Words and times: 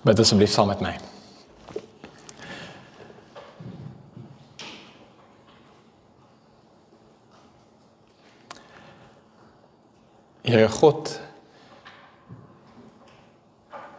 Bid 0.00 0.18
asseblief 0.18 0.48
saam 0.48 0.70
met 0.70 0.80
my. 0.80 0.94
Here 10.40 10.68
God, 10.72 11.10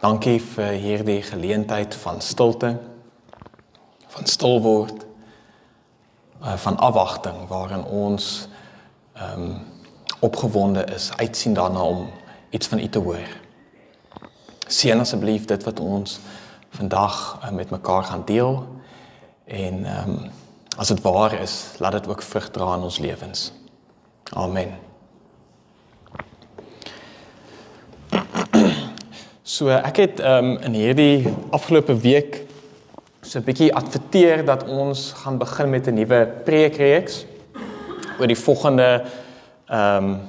dankie 0.02 0.40
vir 0.42 0.74
hierdie 0.82 1.20
geleentheid 1.22 1.94
van 2.02 2.18
stilte, 2.20 2.72
van 4.16 4.26
stil 4.26 4.58
word, 4.66 5.06
eh, 6.42 6.56
van 6.66 6.80
afwagting 6.82 7.46
waarin 7.52 7.86
ons 7.86 8.48
ehm 9.14 9.46
um, 9.46 9.54
opgewonde 10.22 10.84
is, 10.94 11.10
uitsien 11.16 11.54
daarna 11.54 11.82
om 11.82 12.10
iets 12.50 12.66
van 12.66 12.78
U 12.78 12.88
te 12.88 12.98
hoor. 12.98 13.41
Seën 14.72 15.00
asseblief 15.00 15.44
dit 15.50 15.64
wat 15.68 15.80
ons 15.80 16.20
vandag 16.72 17.38
uh, 17.42 17.50
met 17.52 17.70
mekaar 17.70 18.04
gaan 18.08 18.24
deel 18.24 18.66
en 19.44 19.84
ehm 19.84 20.08
um, 20.08 20.30
as 20.80 20.88
dit 20.88 21.00
waar 21.04 21.34
is, 21.36 21.74
laat 21.78 21.92
dit 21.92 22.06
ook 22.08 22.22
vrug 22.22 22.50
dra 22.50 22.74
in 22.74 22.82
ons 22.82 22.98
lewens. 22.98 23.52
Amen. 24.32 24.72
So 29.42 29.68
ek 29.68 29.96
het 30.00 30.20
ehm 30.20 30.54
um, 30.54 30.56
in 30.64 30.78
hierdie 30.78 31.28
afgelope 31.50 31.98
week 32.00 32.40
so 33.20 33.38
'n 33.38 33.44
bietjie 33.44 33.74
adverteer 33.74 34.44
dat 34.44 34.64
ons 34.64 35.12
gaan 35.12 35.38
begin 35.38 35.70
met 35.70 35.86
'n 35.86 35.94
nuwe 35.94 36.26
preekreeks 36.44 37.26
oor 38.18 38.26
die 38.26 38.38
volgende 38.46 39.04
ehm 39.66 40.04
um, 40.04 40.20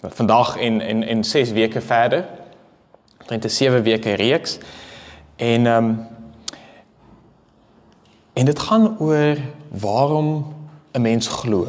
vandag 0.00 0.56
en 0.56 0.80
en 0.80 1.02
en 1.02 1.24
6 1.24 1.50
weke 1.50 1.80
verder. 1.80 2.39
Is 3.30 3.36
'n 3.36 3.48
7 3.48 3.82
weke 3.82 4.12
reeks. 4.12 4.58
En 5.36 5.66
ehm 5.66 5.84
um, 5.84 6.06
en 8.32 8.44
dit 8.44 8.58
gaan 8.58 8.98
oor 8.98 9.36
waarom 9.68 10.54
'n 10.92 11.00
mens 11.00 11.28
glo. 11.28 11.66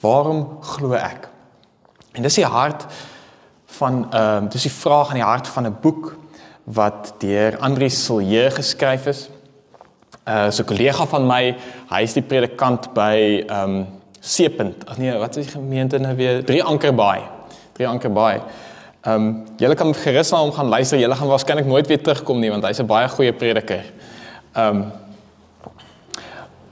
Waarom 0.00 0.58
glo 0.60 0.92
ek? 0.92 1.28
En 2.12 2.22
dis 2.22 2.34
die 2.34 2.44
hart 2.44 2.86
van 3.66 4.12
ehm 4.12 4.44
uh, 4.44 4.50
dis 4.50 4.62
die 4.62 4.72
vraag 4.72 5.08
in 5.08 5.14
die 5.14 5.22
hart 5.22 5.48
van 5.48 5.66
'n 5.66 5.76
boek 5.80 6.16
wat 6.64 7.14
deur 7.18 7.58
Andri 7.58 7.90
Silje 7.90 8.50
geskryf 8.50 9.06
is. 9.06 9.28
Uh 10.26 10.50
so 10.50 10.62
'n 10.62 10.66
kollega 10.66 11.06
van 11.06 11.26
my, 11.26 11.56
hy 11.88 12.02
is 12.02 12.12
die 12.12 12.22
predikant 12.22 12.92
by 12.94 13.44
ehm 13.46 13.76
um, 13.76 13.86
Seepunt. 14.20 14.88
Ag 14.88 14.96
nee, 14.98 15.12
wat 15.18 15.36
is 15.36 15.46
die 15.46 15.52
gemeente 15.52 15.98
nou 15.98 16.16
weer? 16.16 16.44
Drie 16.44 16.62
Ankerbaai. 16.62 17.22
Drie 17.72 17.88
Ankerbaai. 17.88 18.40
Ehm 19.08 19.14
um, 19.14 19.44
julle 19.56 19.74
kan 19.74 19.94
gerus 19.94 20.30
na 20.30 20.38
hom 20.42 20.50
gaan 20.52 20.68
luister. 20.68 20.98
Julle 21.00 21.16
gaan 21.16 21.28
waarskynlik 21.28 21.66
nooit 21.66 21.86
weer 21.86 22.00
terugkom 22.02 22.40
nie 22.42 22.50
want 22.50 22.64
hy's 22.64 22.80
'n 22.82 22.86
baie 22.86 23.08
goeie 23.08 23.32
prediker. 23.32 23.84
Ehm 24.52 24.76
um, 24.76 24.92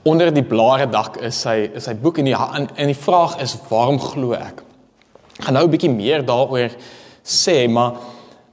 onder 0.03 0.33
die 0.33 0.43
blare 0.43 0.89
dak 0.89 1.17
is 1.17 1.41
sy 1.41 1.71
is 1.73 1.83
sy 1.83 1.95
boek 1.95 2.17
en 2.17 2.25
die 2.25 2.35
en 2.75 2.87
die 2.87 3.01
vraag 3.05 3.41
is 3.41 3.57
waarom 3.69 3.99
glo 3.99 4.33
ek? 4.33 4.61
Ek 5.39 5.43
gaan 5.45 5.53
nou 5.53 5.65
'n 5.65 5.71
bietjie 5.71 5.89
meer 5.89 6.25
daaroor 6.25 6.69
sê, 7.23 7.69
maar 7.69 7.93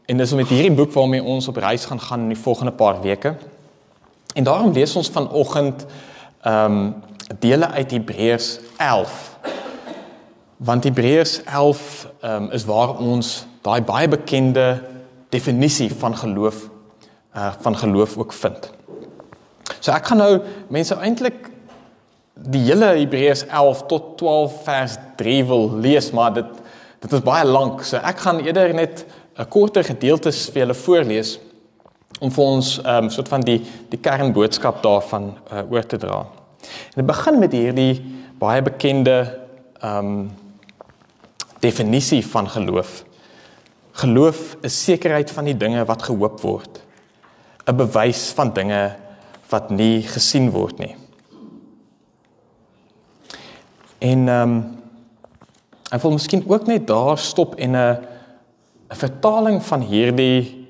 en 0.07 0.17
dis 0.17 0.33
met 0.33 0.49
hierdie 0.49 0.77
boek 0.77 0.93
waarmee 0.93 1.23
ons 1.23 1.49
op 1.49 1.57
reis 1.57 1.85
gaan 1.85 2.01
gaan 2.01 2.21
in 2.21 2.29
die 2.29 2.43
volgende 2.43 2.73
paar 2.73 3.01
weke. 3.03 3.35
En 4.35 4.45
daarom 4.45 4.73
lees 4.73 4.97
ons 4.97 5.11
vanoggend 5.11 5.87
ehm 6.43 6.73
um, 6.73 6.95
dele 7.39 7.69
uit 7.69 7.91
Hebreërs 7.91 8.61
11. 8.77 9.39
Want 10.57 10.85
Hebreërs 10.85 11.43
11 11.45 12.09
ehm 12.21 12.43
um, 12.43 12.51
is 12.51 12.65
waar 12.65 12.99
ons 12.99 13.47
daai 13.65 13.81
baie 13.83 14.09
bekende 14.09 14.67
definisie 15.33 15.91
van 15.95 16.17
geloof 16.17 16.69
uh 17.35 17.53
van 17.65 17.77
geloof 17.77 18.17
ook 18.19 18.33
vind. 18.33 18.71
So 19.81 19.93
ek 19.93 20.07
gaan 20.07 20.21
nou 20.23 20.33
mense 20.69 20.95
eintlik 20.95 21.49
die 22.35 22.63
hele 22.67 22.93
Hebreërs 22.99 23.47
11 23.47 23.87
tot 23.91 24.17
12 24.21 24.61
vers 24.67 24.97
3 25.17 25.45
wil 25.49 25.71
lees, 25.81 26.11
maar 26.13 26.35
dit 26.35 26.61
dit 27.05 27.13
is 27.13 27.25
baie 27.25 27.45
lank. 27.45 27.83
So 27.85 27.97
ek 27.97 28.23
gaan 28.27 28.41
eerder 28.45 28.75
net 28.75 29.05
'n 29.39 29.49
korter 29.49 29.85
gedeeltes 29.85 30.49
vir 30.51 30.65
julle 30.65 30.75
voorlees 30.75 31.39
om 32.21 32.31
vir 32.31 32.45
ons 32.45 32.79
'n 32.79 32.87
um, 32.89 33.11
soort 33.11 33.29
van 33.29 33.41
die 33.41 33.61
die 33.91 33.99
kernboodskap 33.99 34.83
daarvan 34.83 35.35
uh, 35.53 35.71
oor 35.71 35.87
te 35.87 35.99
dra. 35.99 36.27
En 36.95 37.03
dit 37.03 37.07
begin 37.07 37.39
met 37.39 37.53
hierdie 37.53 38.03
baie 38.39 38.63
bekende 38.63 39.41
ehm 39.81 39.99
um, 39.99 40.31
definisie 41.61 42.27
van 42.27 42.49
geloof. 42.49 43.05
Geloof 43.95 44.57
is 44.67 44.85
sekerheid 44.85 45.31
van 45.31 45.47
die 45.47 45.57
dinge 45.57 45.85
wat 45.87 46.03
gehoop 46.03 46.41
word. 46.43 46.81
'n 47.67 47.77
Bewys 47.77 48.33
van 48.37 48.53
dinge 48.53 48.97
wat 49.49 49.71
nie 49.71 50.03
gesien 50.03 50.51
word 50.51 50.79
nie. 50.79 50.97
En 53.99 54.29
ehm 54.29 54.43
um, 54.43 54.57
ek 55.95 56.03
wil 56.03 56.17
miskien 56.17 56.43
ook 56.49 56.67
net 56.67 56.87
daar 56.87 57.19
stop 57.19 57.55
en 57.55 57.77
'n 57.77 57.99
'n 58.91 58.97
vertaling 58.97 59.63
van 59.63 59.81
hierdie 59.81 60.69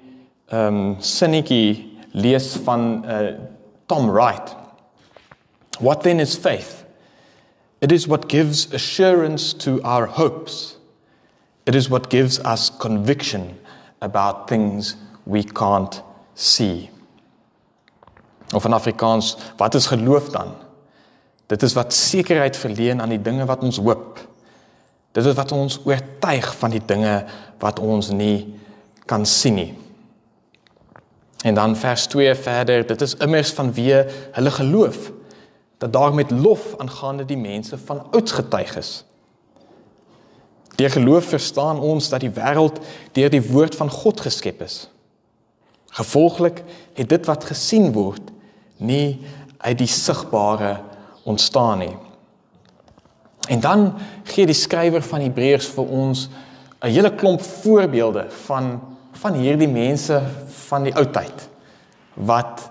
ehm 0.49 0.67
um, 0.67 0.97
sinnetjie 1.01 1.99
lees 2.13 2.57
van 2.65 3.05
uh, 3.07 3.35
Tom 3.87 4.11
Wright. 4.11 4.57
What 5.81 6.03
then 6.03 6.21
is 6.21 6.37
faith? 6.37 6.85
It 7.81 7.93
is 7.93 8.07
what 8.07 8.31
gives 8.31 8.73
assurance 8.73 9.57
to 9.57 9.81
our 9.83 10.07
hopes. 10.07 10.79
It 11.65 11.75
is 11.75 11.89
what 11.89 12.11
gives 12.11 12.41
us 12.45 12.71
conviction 12.79 13.59
about 14.01 14.49
things 14.49 14.97
we 15.25 15.43
can't 15.43 16.03
see. 16.35 16.91
Of 18.53 18.65
in 18.65 18.73
Afrikaans, 18.73 19.37
wat 19.57 19.75
is 19.75 19.87
geloof 19.87 20.29
dan? 20.31 20.55
Dit 21.47 21.63
is 21.63 21.73
wat 21.73 21.93
sekerheid 21.93 22.57
verleen 22.57 23.01
aan 23.01 23.09
die 23.09 23.23
dinge 23.23 23.45
wat 23.45 23.63
ons 23.63 23.79
hoop. 23.81 24.21
Dit 25.13 25.25
is 25.25 25.35
wat 25.35 25.53
ons 25.53 25.79
oortuig 25.85 26.51
van 26.57 26.71
die 26.71 26.83
dinge 26.85 27.25
wat 27.63 27.79
ons 27.79 28.11
nie 28.11 28.55
kan 29.07 29.27
sien 29.27 29.55
nie. 29.55 29.73
En 31.45 31.55
dan 31.55 31.77
vers 31.77 32.07
2 32.07 32.35
verder, 32.35 32.87
dit 32.87 33.01
is 33.05 33.17
immers 33.25 33.53
vanweë 33.53 34.05
hulle 34.37 34.51
geloof 34.51 35.11
dat 35.79 35.93
daar 35.93 36.15
met 36.15 36.31
lof 36.31 36.73
aangaande 36.81 37.27
die 37.29 37.39
mense 37.41 37.79
van 37.79 38.01
ouds 38.11 38.33
getuig 38.33 38.77
is. 38.81 38.93
Deur 40.77 40.91
geloof 40.91 41.25
verstaan 41.25 41.81
ons 41.81 42.09
dat 42.09 42.21
die 42.21 42.33
wêreld 42.35 42.81
deur 43.13 43.31
die 43.31 43.43
woord 43.43 43.77
van 43.79 43.91
God 43.91 44.21
geskep 44.21 44.63
is. 44.63 44.89
Gevolglik 45.95 46.63
het 46.95 47.09
dit 47.09 47.27
wat 47.27 47.45
gesien 47.45 47.93
word 47.95 48.33
nie 48.83 49.21
uit 49.59 49.79
die 49.79 49.91
sigbare 49.91 50.81
ontstaan 51.25 51.79
nie. 51.79 51.95
En 53.49 53.61
dan 53.61 53.93
gee 54.25 54.47
die 54.47 54.57
skrywer 54.57 55.05
van 55.05 55.23
Hebreërs 55.23 55.69
vir 55.77 55.85
ons 55.85 56.29
'n 56.83 56.91
hele 56.91 57.15
klomp 57.15 57.43
voorbeelde 57.43 58.27
van 58.47 58.81
van 59.15 59.33
hierdie 59.39 59.69
mense 59.69 60.23
van 60.69 60.83
die 60.83 60.95
ou 60.95 61.05
tyd 61.07 61.49
wat 62.15 62.71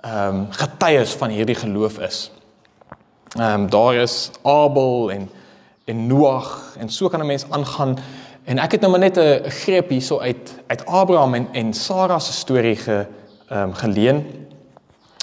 ehm 0.00 0.34
um, 0.34 0.46
getuies 0.50 1.12
van 1.12 1.30
hierdie 1.30 1.54
geloof 1.54 1.98
is. 1.98 2.30
Ehm 3.36 3.62
um, 3.62 3.70
daar 3.70 3.94
is 3.94 4.30
Abel 4.42 5.10
en 5.10 5.30
en 5.88 6.06
Noag 6.06 6.76
en 6.78 6.88
so 6.88 7.08
kan 7.08 7.20
'n 7.20 7.26
mens 7.26 7.44
aangaan 7.50 7.98
en 8.44 8.58
ek 8.58 8.72
het 8.72 8.80
nou 8.80 8.90
maar 8.90 9.00
net 9.00 9.16
'n 9.16 9.50
greep 9.50 9.88
hierso 9.88 10.18
uit 10.18 10.54
uit 10.66 10.86
Abraham 10.86 11.34
en 11.34 11.48
en 11.52 11.74
Sara 11.74 12.18
se 12.18 12.32
storie 12.32 12.76
ge 12.76 13.06
ehm 13.48 13.62
um, 13.62 13.74
geleen 13.74 14.46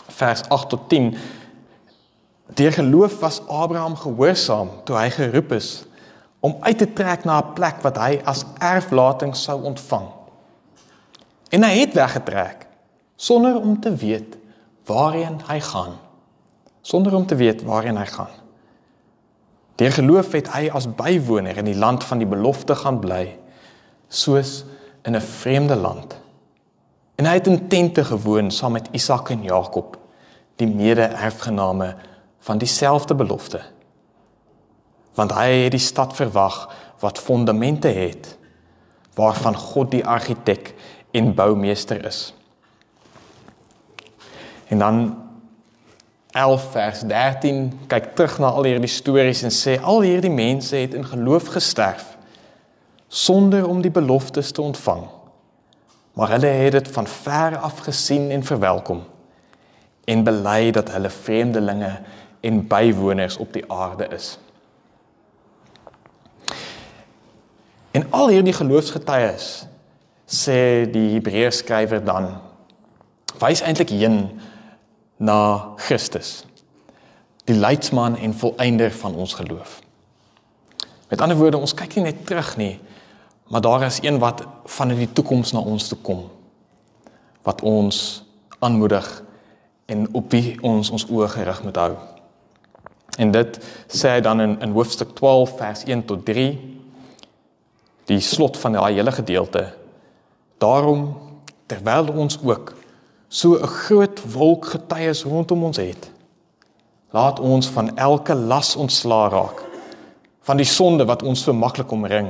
vers 0.07 0.49
8 0.49 0.69
tot 0.69 0.89
10 0.89 1.17
Deur 2.53 2.71
geloof 2.71 3.19
was 3.19 3.47
Abraham 3.47 3.95
gehoorsaam 3.95 4.69
toe 4.83 4.95
hy 4.97 5.09
geroep 5.09 5.51
is 5.51 5.85
om 6.39 6.57
uit 6.61 6.77
te 6.77 6.93
trek 6.93 7.23
na 7.25 7.41
'n 7.41 7.53
plek 7.53 7.81
wat 7.81 7.97
hy 7.97 8.21
as 8.23 8.45
erflating 8.59 9.35
sou 9.35 9.63
ontvang. 9.63 10.07
En 11.49 11.63
hy 11.63 11.79
het 11.79 11.93
weggetrek 11.93 12.67
sonder 13.15 13.55
om 13.55 13.79
te 13.79 13.95
weet 13.95 14.37
waarheen 14.85 15.41
hy 15.47 15.59
gaan 15.59 15.97
sonder 16.81 17.15
om 17.15 17.25
te 17.25 17.35
weet 17.35 17.63
waarheen 17.63 17.97
hy 17.97 18.05
gaan. 18.05 18.44
Deur 19.75 19.91
geloof 19.91 20.31
het 20.31 20.53
hy 20.53 20.69
as 20.71 20.87
bywoner 20.87 21.57
in 21.57 21.67
die 21.67 21.77
land 21.77 22.03
van 22.03 22.21
die 22.21 22.29
belofte 22.29 22.75
gaan 22.79 22.99
bly, 23.03 23.37
soos 24.07 24.63
in 25.03 25.15
'n 25.15 25.21
vreemde 25.21 25.75
land. 25.75 26.15
En 27.15 27.25
hy 27.25 27.33
het 27.33 27.47
in 27.47 27.67
tente 27.67 28.03
gewoon 28.03 28.51
saam 28.51 28.71
met 28.71 28.87
Isak 28.91 29.29
en 29.29 29.43
Jakob, 29.43 29.97
die 30.55 30.67
mede-erfgename 30.67 31.95
van 32.39 32.57
dieselfde 32.57 33.15
belofte. 33.15 33.61
Want 35.13 35.31
hy 35.31 35.47
het 35.63 35.71
die 35.71 35.79
stad 35.79 36.15
verwag 36.15 36.69
wat 36.99 37.19
fondamente 37.19 37.87
het, 37.87 38.37
waarvan 39.13 39.55
God 39.55 39.91
die 39.91 40.05
argitek 40.05 40.73
en 41.11 41.33
boumeester 41.33 42.05
is. 42.05 42.33
En 44.67 44.79
dan 44.79 45.24
11 46.35 46.67
vers 46.75 47.01
13 47.07 47.61
kyk 47.91 48.11
terug 48.17 48.37
na 48.43 48.51
al 48.51 48.67
hierdie 48.67 48.91
stories 48.91 49.45
en 49.47 49.53
sê 49.55 49.77
al 49.79 50.03
hierdie 50.03 50.33
mense 50.33 50.75
het 50.75 50.93
in 50.97 51.07
geloof 51.07 51.53
gesterf 51.55 52.13
sonder 53.07 53.67
om 53.67 53.79
die 53.81 53.93
beloftes 53.93 54.51
te 54.51 54.61
ontvang 54.61 55.05
maar 56.15 56.35
hulle 56.35 56.51
het 56.59 56.75
dit 56.79 56.93
van 56.95 57.07
ver 57.07 57.57
af 57.57 57.79
gesien 57.87 58.31
en 58.35 58.43
verwelkom 58.43 59.03
en 60.05 60.23
bely 60.23 60.71
dat 60.71 60.91
hulle 60.91 61.09
vreemdelinge 61.09 61.91
en 62.45 62.67
bywoners 62.67 63.37
op 63.37 63.53
die 63.53 63.63
aarde 63.71 64.07
is. 64.13 64.37
En 67.91 68.05
al 68.09 68.29
hierdie 68.29 68.53
geloofsgetuies 68.53 69.65
sê 70.25 70.59
die 70.91 71.15
Hebreërs 71.15 71.63
skrywer 71.63 72.03
dan 72.05 72.35
wys 73.41 73.63
eintlik 73.65 73.93
heen 73.93 74.19
na 75.17 75.73
Christus 75.77 76.43
die 77.45 77.55
leidsman 77.55 78.15
en 78.17 78.33
volëinder 78.33 78.91
van 78.91 79.15
ons 79.15 79.35
geloof. 79.37 79.79
Met 81.09 81.21
ander 81.21 81.37
woorde, 81.37 81.61
ons 81.61 81.75
kyk 81.77 81.95
nie 81.95 82.07
net 82.07 82.23
terug 82.25 82.55
nie, 82.57 82.79
maar 83.53 83.61
daar 83.61 83.85
is 83.85 83.99
een 84.01 84.17
wat 84.19 84.41
van 84.65 84.91
in 84.91 85.03
die 85.03 85.11
toekoms 85.13 85.53
na 85.53 85.61
ons 85.61 85.87
toe 85.91 85.99
kom 86.01 86.25
wat 87.45 87.61
ons 87.61 88.23
aanmoedig 88.65 89.05
en 89.85 90.07
op 90.17 90.31
wie 90.33 90.55
ons 90.65 90.89
ons 90.89 91.03
oë 91.05 91.27
gerig 91.35 91.59
moet 91.63 91.77
hou. 91.77 91.91
En 93.21 93.29
dit 93.31 93.59
sê 93.85 94.15
hy 94.15 94.23
dan 94.25 94.41
in 94.41 94.55
in 94.65 94.73
hoofstuk 94.73 95.13
12 95.19 95.53
vers 95.59 95.83
1 95.85 96.01
tot 96.09 96.23
3 96.25 96.47
die 98.09 98.17
slot 98.21 98.57
van 98.57 98.73
daai 98.73 98.97
hele 98.97 99.13
gedeelte. 99.13 99.67
Daarom 100.57 101.05
terwyl 101.69 102.09
ons 102.17 102.39
ook 102.41 102.73
so 103.27 103.55
'n 103.57 103.67
groot 103.67 104.31
wolk 104.31 104.65
getuies 104.65 105.23
rondom 105.23 105.63
ons 105.63 105.77
het, 105.77 106.11
laat 107.11 107.39
ons 107.39 107.67
van 107.67 107.97
elke 107.97 108.35
las 108.35 108.75
ontslaa 108.75 109.29
raak 109.29 109.63
van 110.45 110.57
die 110.57 110.67
sonde 110.69 111.05
wat 111.05 111.23
ons 111.23 111.41
so 111.41 111.53
maklik 111.53 111.91
omring 111.91 112.29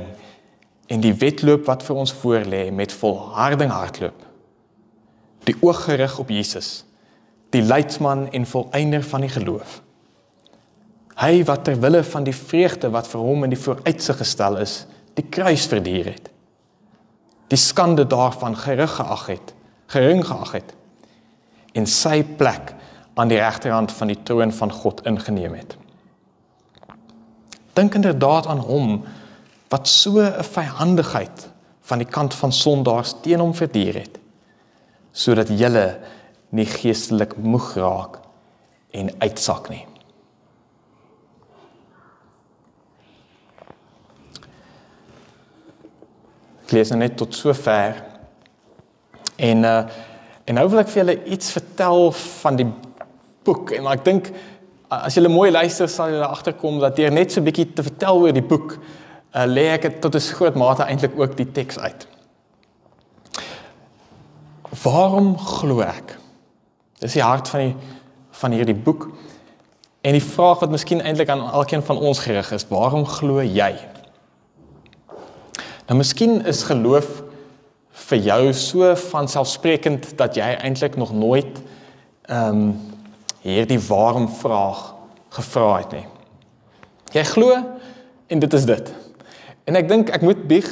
en 0.86 1.00
die 1.00 1.14
wedloop 1.14 1.66
wat 1.66 1.82
vir 1.82 1.96
ons 1.96 2.12
voorlê 2.12 2.70
met 2.72 2.92
volharding 2.92 3.70
hardloop. 3.70 4.22
Die 5.44 5.56
oog 5.60 5.82
gerig 5.84 6.18
op 6.18 6.30
Jesus, 6.32 6.84
die 7.50 7.62
leidsman 7.62 8.30
en 8.32 8.46
volëinder 8.46 9.02
van 9.02 9.20
die 9.20 9.32
geloof. 9.34 9.82
Hy 11.16 11.44
wat 11.44 11.64
ter 11.64 11.76
wille 11.80 12.02
van 12.04 12.24
die 12.24 12.36
vreugde 12.36 12.90
wat 12.94 13.08
vir 13.08 13.20
hom 13.20 13.44
in 13.44 13.52
die 13.52 13.60
vooruitsig 13.60 14.16
gestel 14.16 14.56
is, 14.56 14.86
die 15.14 15.26
kruis 15.28 15.66
verduur 15.66 16.10
het. 16.12 16.30
Die 17.52 17.60
skande 17.60 18.06
daarvan 18.06 18.56
gerig 18.56 18.96
geag 18.96 19.26
het, 19.26 19.54
gering 19.92 20.24
geag 20.24 20.52
het 20.52 20.74
en 21.76 21.86
sy 21.86 22.22
plek 22.38 22.72
aan 23.16 23.30
die 23.32 23.40
regterhand 23.40 23.92
van 23.96 24.12
die 24.12 24.18
troon 24.28 24.52
van 24.52 24.72
God 24.72 25.02
ingeneem 25.08 25.54
het. 25.56 25.76
Dink 27.76 27.96
inderdaad 27.98 28.48
aan 28.48 28.64
hom 28.64 29.02
wat 29.68 29.88
so 29.88 30.20
'n 30.20 30.44
vyhandigheid 30.44 31.48
van 31.80 31.98
die 31.98 32.08
kant 32.08 32.34
van 32.34 32.52
sondaars 32.52 33.14
teen 33.22 33.40
hom 33.40 33.54
verduur 33.54 33.94
het 33.94 34.18
sodat 35.12 35.48
julle 35.48 35.98
nie 36.50 36.66
geestelik 36.66 37.36
moeg 37.36 37.74
raak 37.74 38.18
en 38.90 39.10
uitsak 39.18 39.68
nie. 39.68 39.86
Ek 46.66 46.72
lees 46.72 46.90
nou 46.90 46.98
net 46.98 47.16
tot 47.16 47.34
sover. 47.34 48.04
En 49.36 49.64
uh 49.64 49.86
en 50.46 50.58
nou 50.58 50.66
wil 50.70 50.82
ek 50.82 50.92
vir 50.92 51.02
julle 51.02 51.16
iets 51.36 51.52
vertel 51.56 52.12
van 52.42 52.58
die 52.60 52.68
boek 53.46 53.72
en 53.76 53.88
ek 53.90 54.04
dink 54.06 54.30
as 54.88 55.16
julle 55.18 55.30
mooi 55.32 55.50
luister 55.50 55.90
sal 55.90 56.12
julle 56.14 56.28
agterkom 56.28 56.78
dat 56.82 56.96
deur 56.96 57.10
net 57.10 57.32
so 57.32 57.40
'n 57.40 57.48
bietjie 57.48 57.72
te 57.74 57.82
vertel 57.82 58.22
oor 58.22 58.32
die 58.32 58.48
boek 58.54 58.78
uh, 59.34 59.44
lê 59.46 59.68
ek 59.74 60.00
tot 60.00 60.14
'n 60.14 60.20
groot 60.38 60.54
mate 60.54 60.82
eintlik 60.82 61.18
ook 61.18 61.36
die 61.36 61.50
teks 61.52 61.78
uit. 61.78 62.06
Waarom 64.82 65.36
glo 65.38 65.80
ek? 65.80 66.16
Dis 67.00 67.12
die 67.12 67.22
hart 67.22 67.48
van 67.48 67.60
die 67.60 67.74
van 68.36 68.52
hierdie 68.52 68.76
boek. 68.76 69.08
En 70.04 70.12
die 70.12 70.22
vraag 70.22 70.60
wat 70.60 70.70
miskien 70.70 71.00
eintlik 71.00 71.28
aan 71.28 71.40
elkeen 71.52 71.82
van 71.82 71.98
ons 71.98 72.18
gerig 72.18 72.52
is, 72.52 72.66
waarom 72.68 73.06
glo 73.06 73.40
jy? 73.42 73.72
Nou 75.88 75.96
miskien 75.98 76.44
is 76.46 76.62
geloof 76.62 77.22
vir 78.06 78.18
jou 78.22 78.42
so 78.54 78.94
van 79.10 79.28
selfsprekend 79.28 80.12
dat 80.18 80.36
jy 80.38 80.52
eintlik 80.56 80.96
nog 80.96 81.14
nooit 81.14 81.62
ehm 82.26 82.60
um, 82.60 82.76
hierdie 83.46 83.78
waarom 83.86 84.26
vraag 84.28 84.94
gevra 85.30 85.76
het 85.78 85.92
nie. 85.94 86.06
Jy 87.14 87.22
glo 87.22 87.54
en 88.26 88.38
dit 88.42 88.52
is 88.52 88.64
dit. 88.66 88.92
En 89.64 89.78
ek 89.78 89.88
dink 89.88 90.10
ek 90.10 90.24
moet 90.26 90.40
bieg 90.50 90.66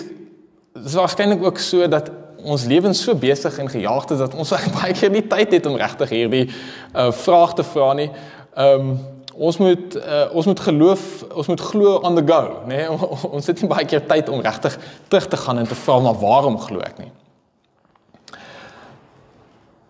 dis 0.74 0.96
waarskynlik 0.98 1.44
ook 1.44 1.58
so 1.62 1.86
dat 1.86 2.10
ons 2.44 2.66
lewens 2.66 2.98
so 3.02 3.14
besig 3.14 3.58
en 3.62 3.70
gejaagd 3.70 4.10
is 4.10 4.22
dat 4.24 4.34
ons 4.34 4.54
baie 4.80 4.94
keer 4.94 5.14
nie 5.14 5.22
tyd 5.30 5.54
het 5.54 5.66
om 5.70 5.78
regtig 5.78 6.14
hierdie 6.14 6.44
uh 6.50 7.10
vraag 7.24 7.54
te 7.54 7.66
vra 7.74 7.92
nie. 7.98 8.10
Ehm 8.54 8.90
um, 8.90 8.94
ons 9.34 9.56
moet 9.58 9.96
uh, 9.98 10.26
ons 10.30 10.46
moet 10.46 10.60
geloof, 10.60 11.24
ons 11.34 11.46
moet 11.50 11.60
glo 11.60 11.96
on 12.06 12.14
the 12.14 12.22
go, 12.26 12.62
nê? 12.70 12.84
Nee? 12.84 13.10
Ons 13.36 13.50
het 13.50 13.58
nie 13.60 13.70
baie 13.70 13.86
keer 13.90 14.04
tyd 14.06 14.28
om 14.30 14.42
regtig 14.42 14.78
terug 15.10 15.26
te 15.26 15.36
gaan 15.36 15.58
en 15.58 15.66
te 15.66 15.74
vra 15.74 15.98
maar 15.98 16.18
waarom 16.20 16.58
glo 16.62 16.78
ek 16.86 17.00
nie. 17.02 17.10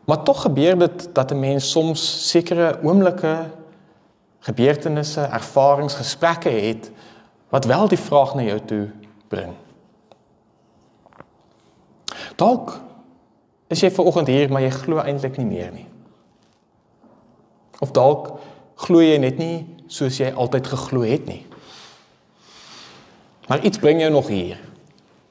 Maar 0.04 0.22
tog 0.22 0.42
gebeur 0.42 0.78
dit 0.78 1.08
dat 1.12 1.30
'n 1.30 1.38
mens 1.40 1.70
soms 1.70 2.30
sekere 2.30 2.78
oomblikke 2.82 3.50
gebeurtenisse, 4.38 5.20
ervarings, 5.20 5.94
gesprekke 5.94 6.48
het 6.48 6.90
wat 7.48 7.64
wel 7.64 7.88
die 7.88 7.98
vraag 7.98 8.34
na 8.34 8.42
jou 8.42 8.60
toe 8.64 8.90
bring. 9.28 9.54
Dalk 12.36 12.80
is 13.66 13.80
jy 13.80 13.90
ver 13.90 14.04
oggend 14.04 14.26
hier 14.26 14.50
maar 14.52 14.62
jy 14.62 14.70
glo 14.70 14.98
eintlik 14.98 15.36
nie 15.36 15.46
meer 15.46 15.72
nie. 15.72 15.86
Of 17.80 17.90
dalk 17.90 18.34
glo 18.74 19.00
jy 19.00 19.16
net 19.18 19.38
nie 19.38 19.64
soos 19.86 20.18
jy 20.18 20.32
altyd 20.32 20.66
geglo 20.66 21.00
het 21.06 21.26
nie. 21.26 21.46
Maar 23.48 23.64
iets 23.64 23.78
bring 23.78 24.00
jou 24.00 24.10
nog 24.12 24.28
hier. 24.28 24.60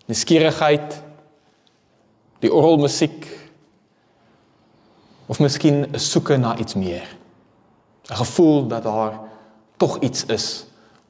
Nuuskierigheid, 0.05 1.01
die 2.39 2.53
orgelmusiek 2.53 3.42
of 5.25 5.39
miskien 5.39 5.85
'n 5.91 5.99
soeke 5.99 6.37
na 6.37 6.57
iets 6.57 6.73
meer. 6.73 7.07
'n 8.09 8.15
Gevoel 8.15 8.67
dat 8.67 8.83
daar 8.83 9.19
tog 9.77 9.99
iets 9.99 10.25
is 10.25 10.65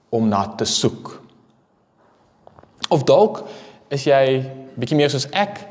om 0.09 0.27
na 0.27 0.47
te 0.47 0.65
soek. 0.65 1.21
Of 2.89 3.03
dalk 3.03 3.43
is 3.87 4.03
jy 4.03 4.51
bietjie 4.75 4.97
meer 4.97 5.09
soos 5.09 5.29
ek. 5.29 5.67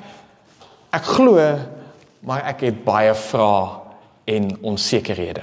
Ek 0.91 1.03
glo, 1.03 1.59
maar 2.21 2.43
ek 2.43 2.61
het 2.61 2.85
baie 2.85 3.15
vrae 3.15 3.81
en 4.25 4.63
onsekerhede. 4.63 5.43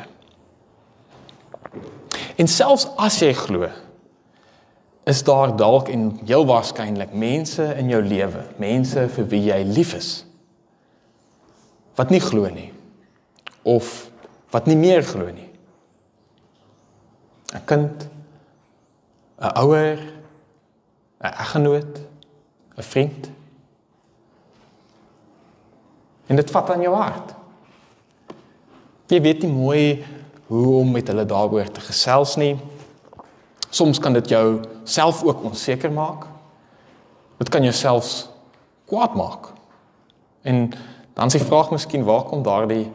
En 2.36 2.48
selfs 2.48 2.88
as 2.96 3.20
jy 3.20 3.34
glo, 3.34 3.68
is 5.04 5.24
daar 5.24 5.56
dalk 5.56 5.90
en 5.90 6.20
heel 6.26 6.46
waarskynlik 6.46 7.14
mense 7.14 7.74
in 7.78 7.90
jou 7.90 8.02
lewe, 8.04 8.44
mense 8.58 9.08
vir 9.08 9.26
wie 9.26 9.44
jy 9.50 9.64
lief 9.64 9.94
is 9.94 10.26
wat 12.00 12.14
nie 12.14 12.22
glo 12.24 12.48
nie 12.48 12.70
of 13.62 14.10
wat 14.50 14.66
nie 14.66 14.78
meer 14.78 15.04
glo 15.04 15.30
nie. 15.32 15.50
'n 17.54 17.66
Kind, 17.66 18.08
'n 19.42 19.58
ouer, 19.58 20.00
'n 21.20 21.34
eggenoot, 21.44 22.00
'n 22.78 22.84
vriend. 22.84 23.30
En 26.28 26.36
dit 26.36 26.52
vat 26.52 26.70
aan 26.70 26.82
jou 26.82 26.96
hart. 26.96 27.34
Jy 29.08 29.22
weet 29.22 29.42
nie 29.42 29.52
mooi 29.52 30.06
hoe 30.48 30.80
om 30.80 30.92
met 30.92 31.08
hulle 31.08 31.26
daaroor 31.26 31.72
te 31.72 31.82
gesels 31.82 32.36
nie. 32.36 32.60
Soms 33.70 34.00
kan 34.00 34.14
dit 34.14 34.30
jou 34.30 34.62
self 34.84 35.24
ook 35.24 35.44
onseker 35.44 35.92
maak. 35.92 36.26
Dit 37.38 37.50
kan 37.50 37.64
jou 37.64 37.74
selfs 37.74 38.30
kwaad 38.86 39.16
maak. 39.16 39.50
En 40.42 40.70
dan 41.14 41.30
s'ie 41.30 41.42
vraag 41.44 41.72
miskien 41.72 42.04
waar 42.04 42.24
kom 42.24 42.44
daardie 42.44 42.92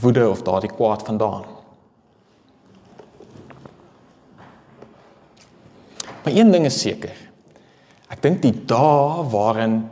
woede 0.00 0.28
of 0.28 0.42
daardie 0.42 0.72
kwaad 0.72 1.02
vandaan? 1.02 1.44
Maar 6.24 6.34
een 6.34 6.50
ding 6.50 6.64
is 6.64 6.80
seker. 6.80 7.14
Ek 8.10 8.22
dink 8.22 8.42
die 8.42 8.54
dae 8.66 9.24
waarin 9.30 9.84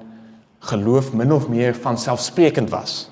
geloof 0.64 1.12
min 1.12 1.32
of 1.32 1.48
meer 1.48 1.74
van 1.76 1.98
selfsprekend 1.98 2.70
was 2.72 3.04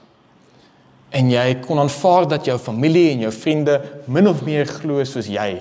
en 1.12 1.28
jy 1.28 1.58
kon 1.60 1.76
aanvaar 1.82 2.24
dat 2.28 2.46
jou 2.48 2.56
familie 2.58 3.10
en 3.12 3.26
jou 3.26 3.32
vriende 3.36 3.74
min 4.08 4.28
of 4.30 4.40
meer 4.46 4.64
glo 4.66 5.04
soos 5.04 5.28
jy 5.28 5.60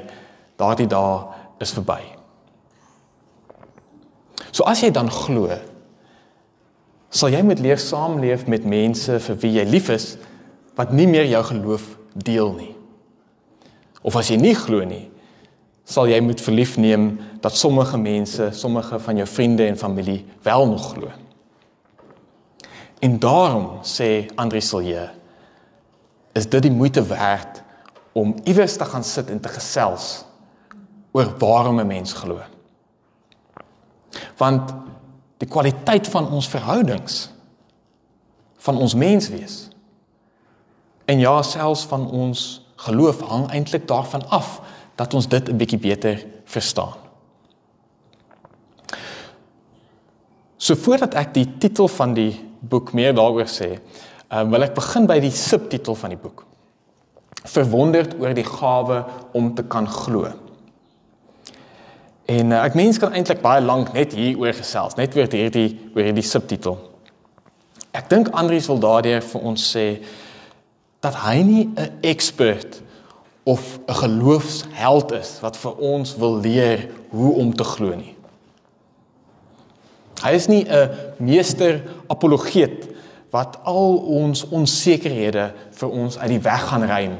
daardie 0.59 0.88
dae 0.88 1.17
is 1.61 1.73
verby. 1.75 2.00
So 4.51 4.63
as 4.67 4.81
jy 4.83 4.91
dan 4.95 5.11
glo, 5.11 5.51
sal 7.11 7.33
jy 7.35 7.41
met 7.43 7.59
leer 7.59 7.79
saamleef 7.81 8.47
met 8.51 8.67
mense 8.67 9.19
vir 9.27 9.39
wie 9.43 9.53
jy 9.57 9.65
lief 9.67 9.91
is 9.91 10.13
wat 10.75 10.91
nie 10.91 11.07
meer 11.07 11.25
jou 11.25 11.43
geloof 11.43 11.97
deel 12.13 12.53
nie. 12.53 12.75
Of 14.01 14.15
as 14.15 14.31
jy 14.31 14.37
nie 14.41 14.55
glo 14.57 14.83
nie, 14.87 15.09
sal 15.85 16.07
jy 16.09 16.19
moet 16.23 16.41
verlief 16.41 16.77
neem 16.81 17.15
dat 17.41 17.55
sommige 17.57 17.97
mense, 17.97 18.51
sommige 18.55 18.99
van 18.99 19.19
jou 19.19 19.27
vriende 19.27 19.67
en 19.67 19.77
familie 19.77 20.25
wel 20.45 20.67
nog 20.67 20.91
glo. 20.93 21.11
En 23.01 23.17
daarom 23.19 23.81
sê 23.83 24.29
Andri 24.35 24.61
Silje 24.61 25.09
is 26.37 26.47
dit 26.47 26.63
die 26.63 26.71
moeite 26.71 27.03
werd 27.03 27.63
om 28.13 28.35
iewers 28.43 28.77
te 28.77 28.85
gaan 28.85 29.03
sit 29.03 29.29
en 29.29 29.39
te 29.41 29.49
gesels 29.49 30.23
oor 31.11 31.33
waarom 31.37 31.79
'n 31.79 31.87
mens 31.87 32.13
glo. 32.13 32.39
Want 34.37 34.73
die 35.37 35.47
kwaliteit 35.47 36.07
van 36.07 36.29
ons 36.29 36.47
verhoudings 36.47 37.29
van 38.57 38.77
ons 38.77 38.93
menswees 38.93 39.70
en 41.05 41.20
ja 41.20 41.41
selfs 41.41 41.86
van 41.89 42.10
ons 42.10 42.62
geloof 42.75 43.22
hang 43.22 43.50
eintlik 43.51 43.88
daarvan 43.88 44.24
af 44.29 44.60
dat 44.96 45.13
ons 45.13 45.27
dit 45.27 45.50
'n 45.50 45.58
bietjie 45.58 45.79
beter 45.79 46.25
verstaan. 46.46 46.93
So 50.58 50.75
voordat 50.75 51.13
ek 51.13 51.34
die 51.34 51.48
titel 51.58 51.88
van 51.88 52.13
die 52.13 52.38
boek 52.60 52.93
meer 52.93 53.13
daaroor 53.13 53.50
sê, 53.50 53.79
uh, 54.29 54.43
wil 54.43 54.62
ek 54.62 54.75
begin 54.77 55.08
by 55.10 55.20
die 55.20 55.34
subtitel 55.34 55.96
van 55.96 56.13
die 56.13 56.20
boek. 56.22 56.46
Verwonderd 57.43 58.13
oor 58.20 58.34
die 58.38 58.46
gawe 58.46 59.05
om 59.34 59.55
te 59.55 59.63
kan 59.63 59.88
glo. 59.89 60.29
En 62.29 62.51
uh, 62.51 62.62
ek 62.62 62.77
mens 62.77 63.00
kan 63.01 63.13
eintlik 63.17 63.41
baie 63.41 63.62
lank 63.62 63.93
net 63.93 64.13
hier 64.13 64.38
oor 64.38 64.53
gesels, 64.53 64.96
net 64.96 65.17
oor 65.17 65.25
hierdie 65.25 65.79
oor 65.96 66.03
hierdie 66.03 66.27
subtitel. 66.29 66.77
Ek 67.91 68.08
dink 68.10 68.29
Andrius 68.38 68.70
wil 68.72 68.79
daardeur 68.79 69.25
vir 69.34 69.41
ons 69.41 69.65
sê 69.74 69.86
dat 71.01 71.15
hy 71.25 71.41
nie 71.41 71.70
'n 71.75 71.91
ekspert 72.01 72.81
of 73.43 73.79
'n 73.88 73.93
geloofsheld 73.93 75.12
is 75.12 75.39
wat 75.41 75.58
vir 75.58 75.75
ons 75.75 76.15
wil 76.15 76.39
leer 76.39 76.89
hoe 77.10 77.34
om 77.36 77.53
te 77.53 77.63
glo 77.63 77.96
nie. 77.96 78.15
Hy 80.22 80.31
is 80.31 80.48
nie 80.48 80.65
'n 80.70 80.89
meester 81.17 81.81
apologeet 82.08 82.88
wat 83.31 83.58
al 83.63 83.98
ons 83.98 84.48
onsekerhede 84.50 85.53
vir 85.72 85.89
ons 85.89 86.17
uit 86.17 86.29
die 86.29 86.39
weg 86.39 86.67
gaan 86.67 86.84
ruim 86.84 87.17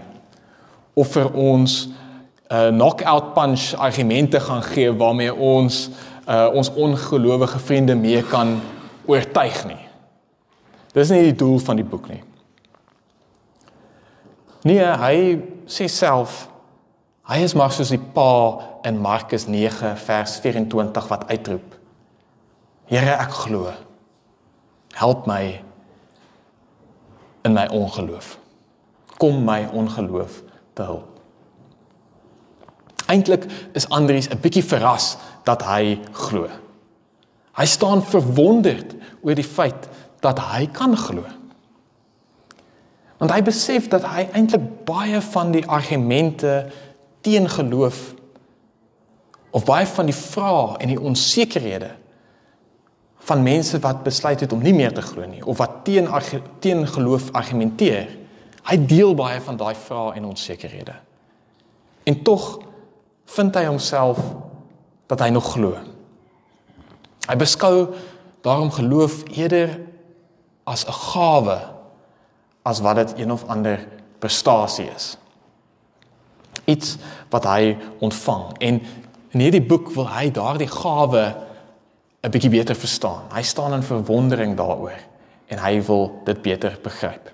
of 0.94 1.08
vir 1.08 1.34
ons 1.34 1.88
'n 1.88 2.56
uh, 2.56 2.68
knockout 2.68 3.34
punch 3.34 3.74
argumente 3.76 4.40
gaan 4.40 4.64
gee 4.64 4.94
waarmee 4.94 5.36
ons 5.36 5.90
uh, 6.30 6.48
ons 6.54 6.74
ongelowige 6.74 7.60
vriende 7.60 7.96
mee 7.96 8.24
kan 8.24 8.62
oortuig 9.06 9.66
nie. 9.66 9.88
Dis 10.94 11.10
nie 11.10 11.22
die 11.22 11.36
doel 11.36 11.60
van 11.60 11.76
die 11.76 11.86
boek 11.86 12.10
nie. 12.10 12.22
Nee, 14.64 14.86
hy 14.86 15.18
sê 15.66 15.88
self 15.90 16.48
hy 17.32 17.44
is 17.46 17.54
maar 17.56 17.72
soos 17.72 17.94
die 17.94 18.02
pa 18.02 18.60
in 18.86 18.98
Markus 19.02 19.48
9 19.48 19.96
vers 20.06 20.40
24 20.44 21.08
wat 21.10 21.30
uitroep 21.32 21.82
Here, 22.92 23.14
ek 23.16 23.32
glo. 23.46 23.70
Help 25.00 25.28
my 25.30 25.62
in 27.48 27.54
my 27.56 27.64
ongeloof. 27.72 28.34
Kom 29.16 29.46
my 29.48 29.64
ongeloof 29.72 30.42
te 30.76 30.84
help. 30.84 31.08
Eintlik 33.08 33.48
is 33.76 33.88
Andries 33.90 34.28
'n 34.28 34.40
bietjie 34.44 34.64
verras 34.64 35.18
dat 35.48 35.64
hy 35.64 36.00
glo. 36.12 36.50
Hy 37.56 37.66
staan 37.66 38.04
verwonderd 38.04 38.96
oor 39.24 39.36
die 39.36 39.48
feit 39.48 39.88
dat 40.20 40.40
hy 40.40 40.68
kan 40.68 40.98
glo. 40.98 41.24
Want 43.22 43.36
hy 43.36 43.44
besef 43.46 43.86
dat 43.92 44.02
hy 44.10 44.24
eintlik 44.34 44.64
baie 44.88 45.20
van 45.22 45.52
die 45.54 45.62
argumente 45.70 46.56
teen 47.22 47.46
geloof 47.50 48.00
of 49.54 49.66
baie 49.68 49.86
van 49.86 50.08
die 50.10 50.16
vrae 50.16 50.80
en 50.82 50.90
die 50.90 50.98
onsekerhede 50.98 51.92
van 53.22 53.44
mense 53.46 53.78
wat 53.84 54.00
besluit 54.02 54.42
het 54.42 54.56
om 54.56 54.64
nie 54.66 54.74
meer 54.74 54.96
te 54.98 55.04
glo 55.06 55.28
nie 55.30 55.44
of 55.46 55.60
wat 55.62 55.84
teen 55.86 56.10
teen 56.66 56.82
geloof 56.88 57.28
argumenteer. 57.38 58.10
Hy 58.66 58.78
deel 58.90 59.14
baie 59.14 59.38
van 59.46 59.60
daai 59.60 59.76
vrae 59.78 60.16
en 60.18 60.26
onsekerhede. 60.26 60.96
En 62.10 62.18
tog 62.26 62.48
vind 63.36 63.56
hy 63.56 63.68
homself 63.68 64.18
dat 65.06 65.22
hy 65.22 65.30
nog 65.30 65.52
glo. 65.54 65.76
Hy 67.30 67.38
beskou 67.38 67.94
daarom 68.42 68.74
geloof 68.74 69.22
eerder 69.30 69.78
as 70.66 70.88
'n 70.90 70.98
gawe 71.14 71.81
as 72.64 72.80
wat 72.80 72.96
dit 72.96 73.14
een 73.18 73.32
of 73.32 73.46
ander 73.48 73.88
prestasie 74.20 74.90
is. 74.96 75.18
Iets 76.66 76.98
wat 77.30 77.46
hy 77.50 77.78
ontvang 78.00 78.58
en 78.60 78.82
in 79.32 79.40
hierdie 79.40 79.64
boek 79.64 79.94
wil 79.96 80.10
hy 80.12 80.30
daardie 80.32 80.70
gawe 80.70 81.24
'n 82.22 82.30
bietjie 82.30 82.52
beter 82.54 82.76
verstaan. 82.76 83.24
Hy 83.34 83.42
staan 83.42 83.74
in 83.74 83.84
verwondering 83.84 84.56
daaroor 84.58 85.00
en 85.48 85.58
hy 85.58 85.82
wil 85.82 86.22
dit 86.26 86.42
beter 86.42 86.78
begryp. 86.84 87.32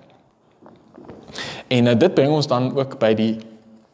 En 1.68 1.86
uh, 1.86 1.98
dit 1.98 2.14
bring 2.14 2.32
ons 2.32 2.46
dan 2.46 2.72
ook 2.76 2.98
by 2.98 3.14
die 3.14 3.36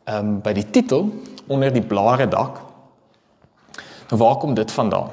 ehm 0.05 0.27
um, 0.27 0.41
by 0.45 0.53
die 0.53 0.71
titel 0.71 1.09
onder 1.49 1.73
die 1.73 1.83
blare 1.83 2.29
dak. 2.29 2.61
Nou 4.11 4.21
waar 4.21 4.37
kom 4.37 4.55
dit 4.55 4.73
vandaan? 4.73 5.11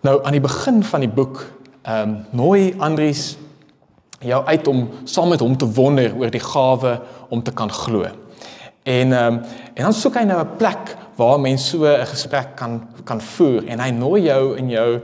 Nou 0.00 0.24
aan 0.24 0.32
die 0.32 0.44
begin 0.44 0.82
van 0.84 1.00
die 1.00 1.10
boek 1.10 1.46
ehm 1.82 2.08
um, 2.08 2.26
nooi 2.30 2.74
Andries 2.78 3.36
jou 4.18 4.44
uit 4.44 4.68
om 4.68 4.88
saam 5.04 5.28
met 5.28 5.40
hom 5.40 5.56
te 5.56 5.66
wonder 5.66 6.14
oor 6.16 6.30
die 6.30 6.42
gawe 6.42 7.00
om 7.28 7.42
te 7.42 7.52
kan 7.52 7.70
glo. 7.70 8.06
En 8.82 9.12
ehm 9.12 9.34
um, 9.34 9.40
en 9.74 9.84
dan 9.84 9.92
soek 9.94 10.16
hy 10.18 10.24
nou 10.26 10.40
'n 10.40 10.56
plek 10.56 10.96
waar 11.16 11.40
mens 11.40 11.68
so 11.68 11.84
'n 11.84 12.06
gesprek 12.06 12.56
kan 12.56 12.88
kan 13.04 13.20
voer 13.20 13.66
en 13.66 13.80
hy 13.80 13.90
nooi 13.90 14.22
jou 14.22 14.56
in 14.56 14.70
jou 14.70 15.00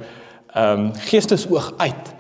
ehm 0.55 0.79
um, 0.79 0.93
geestesoog 0.95 1.73
uit 1.77 2.15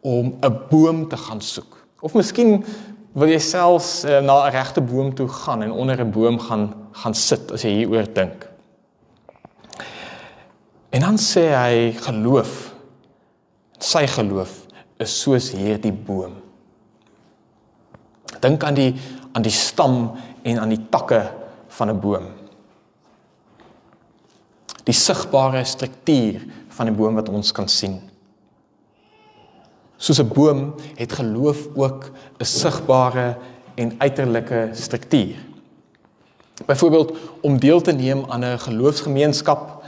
om 0.00 0.34
'n 0.40 0.58
boom 0.70 1.08
te 1.08 1.16
gaan 1.16 1.40
soek. 1.40 1.86
Of 2.00 2.14
miskien 2.14 2.64
wil 3.12 3.28
jy 3.28 3.38
selfs 3.38 4.04
uh, 4.04 4.20
na 4.20 4.46
'n 4.46 4.50
regte 4.50 4.80
boom 4.80 5.14
toe 5.14 5.28
gaan 5.28 5.62
en 5.62 5.72
onder 5.72 6.00
'n 6.00 6.10
boom 6.10 6.38
gaan 6.40 6.74
gaan 6.92 7.14
sit 7.14 7.52
as 7.52 7.62
jy 7.62 7.70
hieroor 7.70 8.06
dink. 8.12 8.48
En 10.90 11.00
dan 11.00 11.18
sê 11.18 11.50
hy 11.54 11.92
geloof 11.92 12.74
sy 13.78 14.06
geloof 14.06 14.63
is 14.98 15.20
soos 15.22 15.50
hierdie 15.50 15.92
boom. 15.92 16.34
Dink 18.40 18.64
aan 18.64 18.74
die 18.74 18.94
aan 19.34 19.42
die 19.42 19.50
stam 19.50 20.12
en 20.42 20.58
aan 20.58 20.70
die 20.70 20.86
takke 20.90 21.32
van 21.68 21.90
'n 21.90 22.00
boom 22.00 22.44
die 24.84 24.96
sigbare 24.96 25.64
struktuur 25.64 26.42
van 26.76 26.90
die 26.90 26.96
boom 26.96 27.16
wat 27.16 27.30
ons 27.32 27.52
kan 27.56 27.68
sien. 27.68 28.00
Soos 29.96 30.20
'n 30.20 30.28
boom 30.28 30.74
het 30.96 31.12
geloof 31.12 31.68
ook 31.74 32.10
'n 32.38 32.44
sigbare 32.44 33.36
en 33.74 33.94
uiterlike 33.98 34.70
struktuur. 34.72 35.36
Byvoorbeeld 36.66 37.16
om 37.40 37.58
deel 37.58 37.80
te 37.80 37.92
neem 37.92 38.24
aan 38.28 38.44
'n 38.44 38.58
geloofsgemeenskap, 38.58 39.84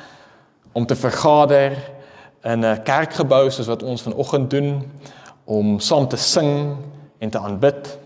om 0.72 0.86
te 0.86 0.96
vergader 0.96 1.72
in 2.46 2.64
'n 2.64 2.82
kerkgebou 2.82 3.50
soos 3.50 3.66
wat 3.66 3.82
ons 3.82 4.02
vanoggend 4.02 4.50
doen, 4.50 4.90
om 5.44 5.80
saam 5.80 6.08
te 6.08 6.16
sing 6.16 6.76
en 7.18 7.30
te 7.30 7.38
aanbid. 7.38 7.98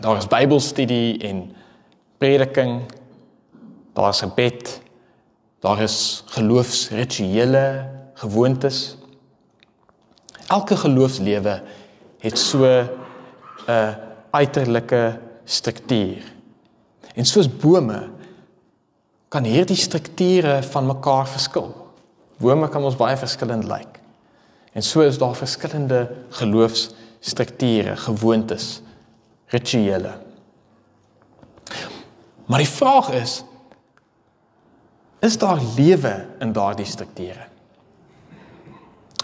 Daar 0.00 0.16
is 0.16 0.26
Bybelstudie 0.26 1.18
en 1.18 1.52
prediking. 2.18 2.82
Daar 3.92 4.08
is 4.08 4.20
gebed 4.20 4.80
Daar 5.60 5.80
is 5.80 6.22
geloofsrituele 6.26 7.88
gewoontes. 8.14 8.96
Elke 10.46 10.76
geloofslewe 10.76 11.62
het 12.18 12.38
so 12.38 12.64
'n 12.64 13.96
uiterlike 14.30 15.18
struktuur. 15.44 16.32
En 17.14 17.24
soos 17.24 17.56
bome 17.56 18.08
kan 19.28 19.44
hierdie 19.44 19.76
strukture 19.76 20.62
van 20.62 20.86
mekaar 20.86 21.28
verskil. 21.28 21.89
Bome 22.40 22.68
kan 22.72 22.84
ons 22.84 22.96
baie 22.96 23.16
verskillend 23.20 23.66
lyk. 23.68 23.98
En 24.72 24.82
so 24.82 25.04
is 25.04 25.18
daar 25.18 25.36
verskillende 25.36 26.06
geloofsstrukture, 26.38 27.96
gewoontes, 27.96 28.80
rituele. 29.52 30.14
Maar 32.46 32.64
die 32.64 32.68
vraag 32.68 33.10
is, 33.14 33.40
is 35.20 35.36
daar 35.38 35.60
lewe 35.76 36.14
in 36.40 36.52
daardie 36.56 36.88
strukture. 36.88 37.44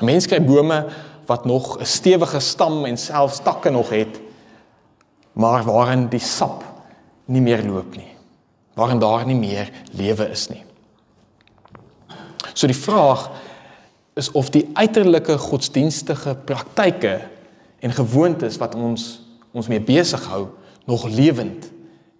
Mense 0.04 0.28
kry 0.28 0.42
bome 0.44 0.82
wat 1.26 1.44
nog 1.48 1.78
'n 1.80 1.86
stewige 1.86 2.40
stam 2.40 2.84
en 2.84 2.96
selfs 2.96 3.40
takke 3.40 3.70
nog 3.70 3.90
het, 3.90 4.20
maar 5.32 5.64
waarin 5.64 6.08
die 6.08 6.20
sap 6.20 6.64
nie 7.24 7.40
meer 7.40 7.64
loop 7.64 7.96
nie. 7.96 8.14
Waarin 8.74 8.98
daar 8.98 9.26
nie 9.26 9.36
meer 9.36 9.70
lewe 9.92 10.28
is 10.30 10.48
nie. 10.48 10.64
So 12.56 12.66
die 12.66 12.76
vraag 12.76 13.28
is 14.16 14.30
of 14.32 14.48
die 14.50 14.64
uiterlike 14.72 15.36
godsdienstige 15.38 16.32
praktyke 16.48 17.18
en 17.84 17.92
gewoontes 17.92 18.56
wat 18.62 18.74
ons 18.74 19.20
ons 19.56 19.68
mee 19.72 19.80
besig 19.80 20.20
hou 20.28 20.50
nog 20.84 21.06
lewend 21.08 21.70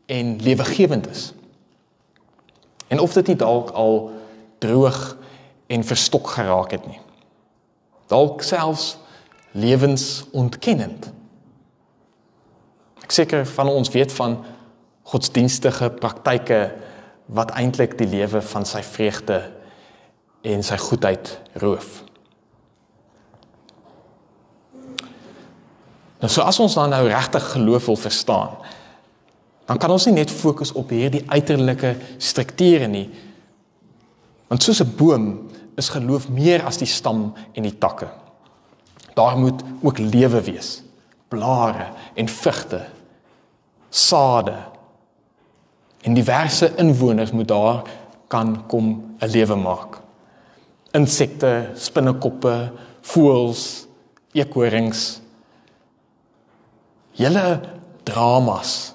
en 0.08 0.36
lewegewend 0.40 1.08
is. 1.08 1.32
En 2.88 3.00
of 3.00 3.12
dit 3.12 3.26
nie 3.32 3.36
dalk 3.36 3.74
al 3.76 4.10
droog 4.64 5.16
en 5.66 5.84
verstok 5.84 6.30
geraak 6.36 6.72
het 6.72 6.86
nie. 6.88 7.00
Dalk 8.08 8.44
selfs 8.44 8.94
lewensontkenend. 9.52 11.10
Ek 13.04 13.12
seker 13.12 13.44
van 13.56 13.68
ons 13.72 13.92
weet 13.92 14.12
van 14.16 14.38
godsdienstige 15.12 15.90
praktyke 16.00 16.60
wat 17.26 17.52
eintlik 17.56 17.98
die 18.00 18.08
lewe 18.08 18.40
van 18.52 18.64
sy 18.68 18.80
vreugde 18.84 19.42
en 20.46 20.62
sy 20.62 20.76
goedheid 20.78 21.30
roof. 21.62 22.02
Nou 26.22 26.30
so 26.32 26.44
as 26.46 26.58
ons 26.62 26.76
dan 26.78 26.92
nou 26.94 27.04
regtig 27.08 27.50
geloof 27.52 27.90
wil 27.90 27.98
verstaan, 28.00 28.54
dan 29.66 29.80
kan 29.82 29.90
ons 29.90 30.06
nie 30.06 30.14
net 30.20 30.30
fokus 30.30 30.72
op 30.78 30.92
hierdie 30.94 31.24
uiterlike 31.26 31.96
strukture 32.22 32.86
nie. 32.86 33.08
Want 34.46 34.62
soos 34.62 34.80
'n 34.80 34.94
boom 34.96 35.50
is 35.76 35.88
geloof 35.88 36.28
meer 36.28 36.64
as 36.64 36.78
die 36.78 36.86
stam 36.86 37.34
en 37.52 37.62
die 37.62 37.78
takke. 37.78 38.08
Daar 39.14 39.38
moet 39.38 39.62
ook 39.82 39.98
lewe 39.98 40.40
wees. 40.40 40.82
Blare 41.28 41.88
en 42.14 42.28
vrugte. 42.28 42.86
Sade. 43.90 44.56
En 46.02 46.14
diverse 46.14 46.72
inwoners 46.76 47.32
moet 47.32 47.48
daar 47.48 47.82
kan 48.28 48.66
kom 48.66 49.16
'n 49.20 49.26
lewe 49.26 49.54
maak. 49.54 50.05
Insekte, 50.96 51.52
spinnekoppe, 51.76 52.54
voëls, 53.06 53.62
eekorings. 54.36 55.02
Julle 57.16 57.46
dramas 58.06 58.94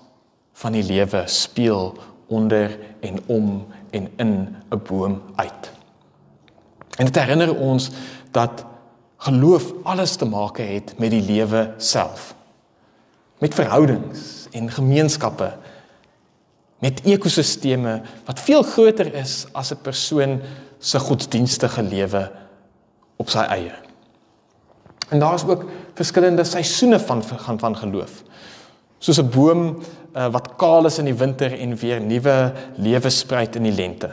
van 0.61 0.77
die 0.77 0.85
lewe 0.85 1.23
speel 1.29 1.91
onder 2.31 2.73
en 3.05 3.21
om 3.27 3.47
en 3.91 4.09
in 4.17 4.33
'n 4.71 4.81
boom 4.87 5.21
uit. 5.35 5.71
En 6.97 7.05
dit 7.05 7.15
herinner 7.15 7.55
ons 7.55 7.89
dat 8.31 8.65
geloof 9.17 9.73
alles 9.83 10.15
te 10.15 10.25
maak 10.25 10.57
het 10.57 10.93
met 10.97 11.11
die 11.11 11.21
lewe 11.21 11.73
self. 11.77 12.35
Met 13.37 13.53
verhoudings 13.53 14.47
en 14.51 14.71
gemeenskappe 14.71 15.53
met 16.81 17.01
ekosisteme 17.05 18.01
wat 18.25 18.39
veel 18.39 18.63
groter 18.63 19.13
is 19.13 19.45
as 19.51 19.71
'n 19.71 19.81
persoon 19.81 20.41
se 20.81 20.99
godsdienstige 20.99 21.83
lewe 21.85 22.25
op 23.21 23.29
sy 23.29 23.45
eie. 23.53 23.73
En 25.13 25.21
daar 25.21 25.37
is 25.37 25.45
ook 25.45 25.67
verskillende 25.93 26.43
seisoene 26.47 26.99
van 26.99 27.23
van 27.23 27.59
van 27.59 27.77
geloof. 27.77 28.23
Soos 28.99 29.21
'n 29.21 29.29
boom 29.29 29.61
uh, 30.15 30.27
wat 30.31 30.55
kaal 30.55 30.85
is 30.85 30.97
in 30.97 31.05
die 31.05 31.17
winter 31.17 31.59
en 31.59 31.75
weer 31.75 32.01
nuwe 32.01 32.53
lewe 32.75 33.09
spruit 33.09 33.55
in 33.55 33.63
die 33.63 33.75
lente. 33.75 34.09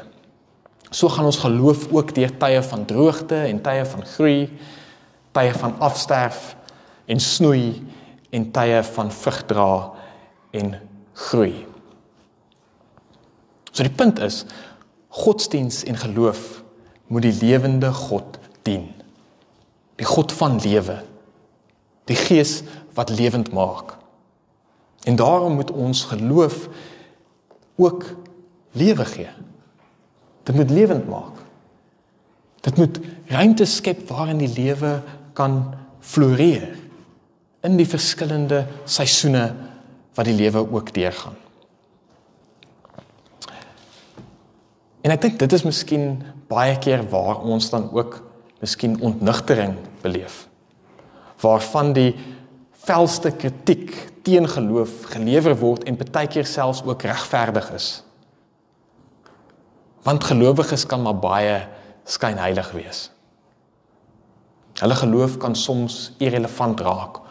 So 0.91 1.09
gaan 1.09 1.25
ons 1.25 1.37
geloof 1.37 1.89
ook 1.93 2.15
deur 2.15 2.37
tye 2.39 2.63
van 2.63 2.85
droogte 2.85 3.37
en 3.37 3.61
tye 3.63 3.85
van 3.85 4.05
groei, 4.05 4.59
tye 5.33 5.53
van 5.55 5.75
afsterf 5.79 6.57
en 7.07 7.21
snoei 7.21 7.87
en 8.31 8.51
tye 8.51 8.83
van 8.83 9.13
vrug 9.13 9.43
dra 9.47 9.93
en 10.51 10.75
groei. 11.13 11.67
So 13.73 13.83
die 13.83 13.95
punt 13.95 14.19
is 14.19 14.45
godsdiens 15.09 15.85
en 15.85 15.97
geloof 15.97 16.58
moet 17.09 17.25
die 17.25 17.37
lewende 17.41 17.93
God 17.93 18.39
dien. 18.63 18.91
Die 19.99 20.07
God 20.07 20.33
van 20.33 20.61
lewe. 20.61 21.01
Die 22.09 22.17
Gees 22.17 22.63
wat 22.97 23.11
lewend 23.11 23.53
maak. 23.53 23.97
En 25.05 25.17
daarom 25.17 25.55
moet 25.55 25.71
ons 25.71 26.05
geloof 26.05 26.69
ook 27.77 28.05
lewe 28.73 29.05
gee. 29.05 29.29
Dit 30.43 30.55
moet 30.55 30.71
lewend 30.71 31.09
maak. 31.09 31.37
Dit 32.61 32.77
moet 32.77 33.01
ruimte 33.27 33.65
skep 33.65 34.09
waarin 34.09 34.41
die 34.41 34.53
lewe 34.53 34.99
kan 35.33 35.75
floreer 36.01 36.69
in 37.67 37.77
die 37.79 37.89
verskillende 37.89 38.65
seisoene 38.85 39.55
wat 40.15 40.27
die 40.27 40.37
lewe 40.37 40.65
ook 40.73 40.93
deurgaan. 40.95 41.37
En 45.09 45.15
ek 45.15 45.23
dink 45.25 45.39
dit 45.41 45.53
is 45.57 45.63
miskien 45.65 46.19
baie 46.53 46.75
keer 46.85 47.01
waar 47.09 47.39
ons 47.41 47.71
dan 47.73 47.87
ook 47.97 48.19
miskien 48.61 48.99
ontnigtering 49.01 49.79
beleef. 50.03 50.43
Waarvan 51.41 51.95
die 51.97 52.11
velste 52.85 53.33
kritiek 53.33 53.95
teen 54.27 54.45
geloof 54.53 55.07
gelewer 55.15 55.57
word 55.57 55.87
en 55.89 55.97
baie 55.97 56.29
keer 56.29 56.45
selfs 56.45 56.83
ook 56.85 57.07
regverdig 57.09 57.71
is. 57.73 57.87
Want 60.05 60.29
gelowiges 60.29 60.85
kan 60.85 61.01
maar 61.07 61.17
baie 61.17 61.57
skynheilig 62.05 62.69
wees. 62.77 63.01
Hulle 64.83 65.01
geloof 65.01 65.39
kan 65.41 65.57
soms 65.57 66.13
irrelevant 66.21 66.85
raak 66.85 67.23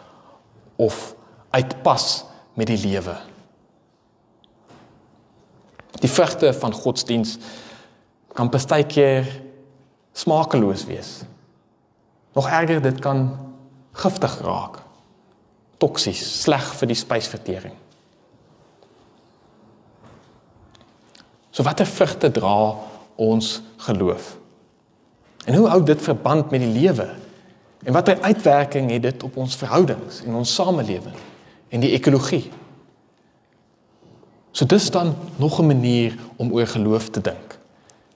of 0.82 1.14
uitpas 1.54 2.24
met 2.58 2.74
die 2.74 2.80
lewe. 2.82 3.14
Die 6.02 6.10
vrugte 6.10 6.50
van 6.58 6.74
godsdiens 6.74 7.38
kan 8.38 8.50
baie 8.52 8.86
keer 8.86 9.26
smakeloos 10.14 10.84
wees. 10.86 11.22
Nog 12.38 12.46
erger 12.46 12.82
dit 12.82 13.00
kan 13.02 13.32
giftig 13.98 14.38
raak 14.46 14.84
toksies, 15.78 16.22
sleg 16.42 16.64
vir 16.74 16.90
die 16.90 16.98
spysvertering. 16.98 17.74
So 21.54 21.62
watter 21.66 21.86
vrugte 21.86 22.30
dra 22.34 22.74
ons 23.18 23.60
geloof? 23.86 24.32
En 25.46 25.54
hoe 25.54 25.68
hou 25.70 25.80
dit 25.86 26.02
verband 26.02 26.50
met 26.50 26.62
die 26.62 26.72
lewe? 26.74 27.06
En 27.86 27.94
watter 27.94 28.18
uitwerking 28.26 28.90
het 28.90 29.06
dit 29.06 29.22
op 29.22 29.38
ons 29.38 29.54
verhoudings 29.58 30.24
en 30.26 30.38
ons 30.38 30.54
samelewing 30.54 31.14
en 31.70 31.82
die 31.82 31.94
ekologie? 31.94 32.48
So 34.50 34.66
dis 34.66 34.90
dan 34.90 35.14
nog 35.38 35.60
'n 35.60 35.66
manier 35.66 36.18
om 36.36 36.52
oor 36.52 36.66
geloof 36.66 37.08
te 37.10 37.20
dink. 37.20 37.57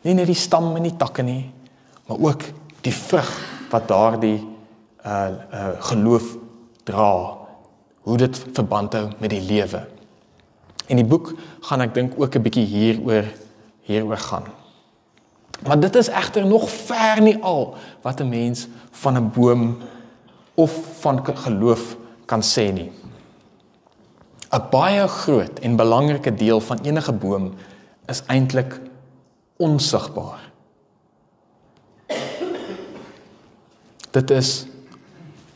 Nie 0.02 0.14
net 0.14 0.26
die 0.26 0.38
stam 0.38 0.76
en 0.76 0.82
die 0.82 0.96
takke 0.98 1.22
nie, 1.22 1.50
maar 2.06 2.18
ook 2.18 2.42
die 2.82 2.94
vrug 2.94 3.30
wat 3.70 3.88
daardie 3.88 4.40
uh 5.06 5.30
uh 5.52 5.70
geloof 5.90 6.36
dra 6.84 7.38
hoe 8.02 8.16
dit 8.16 8.42
verband 8.54 8.94
hou 8.94 9.08
met 9.18 9.30
die 9.30 9.42
lewe. 9.42 9.84
En 10.86 10.98
die 10.98 11.06
boek 11.06 11.32
gaan 11.68 11.80
ek 11.80 11.94
dink 11.94 12.18
ook 12.18 12.34
'n 12.34 12.42
bietjie 12.42 12.66
hieroor 12.66 13.26
hieroor 13.86 14.18
gaan. 14.18 14.44
Maar 15.66 15.80
dit 15.80 15.94
is 15.96 16.08
egter 16.08 16.46
nog 16.46 16.70
ver 16.70 17.22
nie 17.22 17.38
al 17.42 17.74
wat 18.02 18.20
'n 18.20 18.28
mens 18.28 18.68
van 18.90 19.16
'n 19.16 19.30
boom 19.34 19.78
of 20.54 20.72
van 21.00 21.22
geloof 21.26 21.96
kan 22.26 22.42
sê 22.42 22.72
nie. 22.72 22.90
'n 24.50 24.62
Baie 24.70 25.08
groot 25.08 25.58
en 25.58 25.76
belangrike 25.76 26.34
deel 26.34 26.60
van 26.60 26.78
enige 26.82 27.12
boom 27.12 27.54
is 28.06 28.22
eintlik 28.26 28.80
onsigbaar. 29.62 30.42
Dit 34.12 34.30
is 34.30 34.66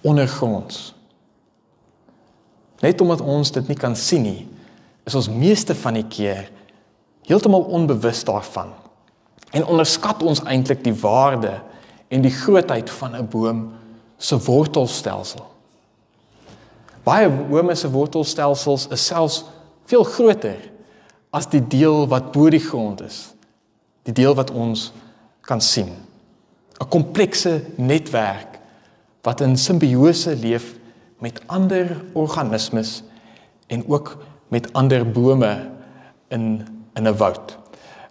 ondergronds. 0.00 0.94
Net 2.80 3.00
omdat 3.00 3.20
ons 3.20 3.52
dit 3.52 3.68
nie 3.68 3.76
kan 3.76 3.96
sien 3.96 4.22
nie, 4.22 4.42
is 5.06 5.14
ons 5.14 5.28
meeste 5.30 5.74
van 5.74 5.98
die 5.98 6.06
keer 6.08 6.48
heeltemal 7.26 7.66
onbewus 7.74 8.22
daarvan. 8.24 8.72
En 9.50 9.66
onderskat 9.66 10.22
ons 10.22 10.42
eintlik 10.46 10.84
die 10.84 10.94
waarde 11.00 11.56
en 12.08 12.22
die 12.22 12.32
grootheid 12.32 12.90
van 12.90 13.16
'n 13.16 13.28
boom 13.28 13.72
se 14.18 14.38
wortelstelsel. 14.38 15.44
Baie 17.06 17.30
bome 17.30 17.74
se 17.74 17.90
wortelstelsels 17.90 18.86
is 18.90 19.06
selfs 19.06 19.44
veel 19.84 20.04
groter 20.04 20.58
as 21.30 21.46
die 21.46 21.66
deel 21.66 22.08
wat 22.08 22.32
bo 22.32 22.50
die 22.50 22.62
grond 22.62 23.00
is. 23.00 23.36
Die 24.06 24.14
deel 24.14 24.34
wat 24.38 24.50
ons 24.54 24.92
kan 25.46 25.60
sien. 25.60 25.90
'n 26.78 26.88
Komplekse 26.88 27.62
netwerk 27.76 28.58
wat 29.22 29.40
in 29.40 29.56
simbiose 29.56 30.36
leef 30.36 30.74
met 31.18 31.40
ander 31.46 32.04
organismes 32.12 33.02
en 33.66 33.88
ook 33.88 34.16
met 34.48 34.72
ander 34.72 35.10
bome 35.10 35.70
in 36.28 36.66
in 36.94 37.08
'n 37.08 37.16
woud. 37.16 37.58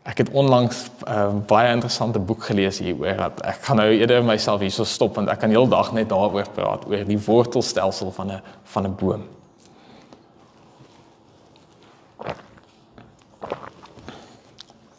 Ek 0.03 0.17
het 0.17 0.29
onlangs 0.29 0.86
'n 0.86 1.12
uh, 1.12 1.34
baie 1.47 1.73
interessante 1.73 2.19
boek 2.19 2.43
gelees 2.43 2.79
hieroor 2.79 3.17
dat 3.17 3.41
ek 3.41 3.63
gaan 3.63 3.75
nou 3.75 3.89
eerder 3.89 4.23
myself 4.23 4.60
hierso 4.60 4.84
stop 4.84 5.15
want 5.15 5.29
ek 5.29 5.39
kan 5.39 5.49
heeldag 5.49 5.91
net 5.91 6.10
daaroor 6.10 6.49
praat 6.53 6.86
oor 6.86 7.05
die 7.05 7.19
wortelstelsel 7.19 8.12
van 8.12 8.31
'n 8.31 8.41
van 8.63 8.86
'n 8.86 8.95
boom. 8.95 9.23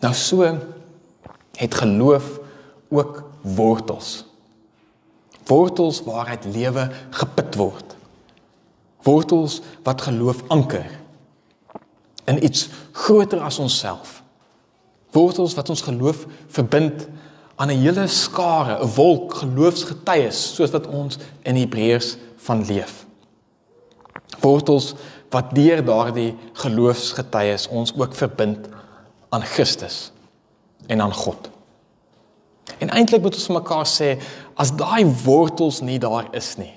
Nou 0.01 0.15
so 0.15 0.59
het 1.57 1.75
geloof 1.75 2.41
ook 2.89 3.25
wortels. 3.41 4.25
Wortels 5.47 6.03
waaruit 6.05 6.45
lewe 6.45 6.91
geput 7.11 7.55
word 7.55 7.97
wortels 9.07 9.61
wat 9.87 10.03
geloof 10.03 10.43
anker 10.51 10.87
in 12.27 12.43
iets 12.45 12.69
groter 12.93 13.41
as 13.41 13.59
onsself. 13.63 14.23
Wortels 15.15 15.55
wat 15.55 15.71
ons 15.71 15.85
geloof 15.87 16.25
verbind 16.51 17.07
aan 17.57 17.71
'n 17.71 17.83
hele 17.87 18.07
skare, 18.07 18.83
'n 18.83 18.95
wolk 18.95 19.35
geloofsgetuies 19.35 20.55
soos 20.55 20.71
wat 20.71 20.87
ons 20.87 21.19
in 21.43 21.57
Hebreërs 21.57 22.17
van 22.37 22.67
leef. 22.67 23.07
Wortels 24.41 24.95
wat 25.31 25.55
deur 25.55 25.85
daardie 25.85 26.35
geloofsgetuies 26.53 27.69
ons 27.69 27.95
ook 27.97 28.15
verbind 28.15 28.69
aan 29.29 29.43
Christus 29.43 30.11
en 30.87 31.01
aan 31.01 31.15
God. 31.15 31.51
En 32.79 32.91
eintlik 32.91 33.23
moet 33.23 33.35
ons 33.35 33.47
vir 33.47 33.59
mekaar 33.61 33.87
sê 33.87 34.11
as 34.55 34.73
daai 34.77 35.07
wortels 35.25 35.81
nie 35.81 35.99
daar 36.03 36.29
is 36.37 36.57
nie, 36.57 36.75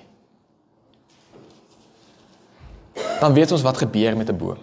dan 3.20 3.34
weet 3.34 3.52
ons 3.52 3.66
wat 3.68 3.78
gebeur 3.78 4.18
met 4.18 4.30
'n 4.30 4.38
boom. 4.38 4.58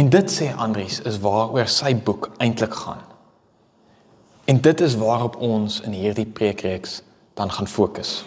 En 0.00 0.08
dit 0.08 0.30
sê 0.32 0.54
Andries 0.56 1.00
is 1.00 1.18
waaroor 1.20 1.68
sy 1.68 1.96
boek 1.96 2.30
eintlik 2.36 2.74
gaan. 2.74 3.02
En 4.44 4.60
dit 4.60 4.80
is 4.80 4.94
waarop 4.96 5.36
ons 5.36 5.80
in 5.80 5.92
hierdie 5.92 6.26
preekreeks 6.26 7.02
dan 7.34 7.52
gaan 7.52 7.68
fokus. 7.68 8.24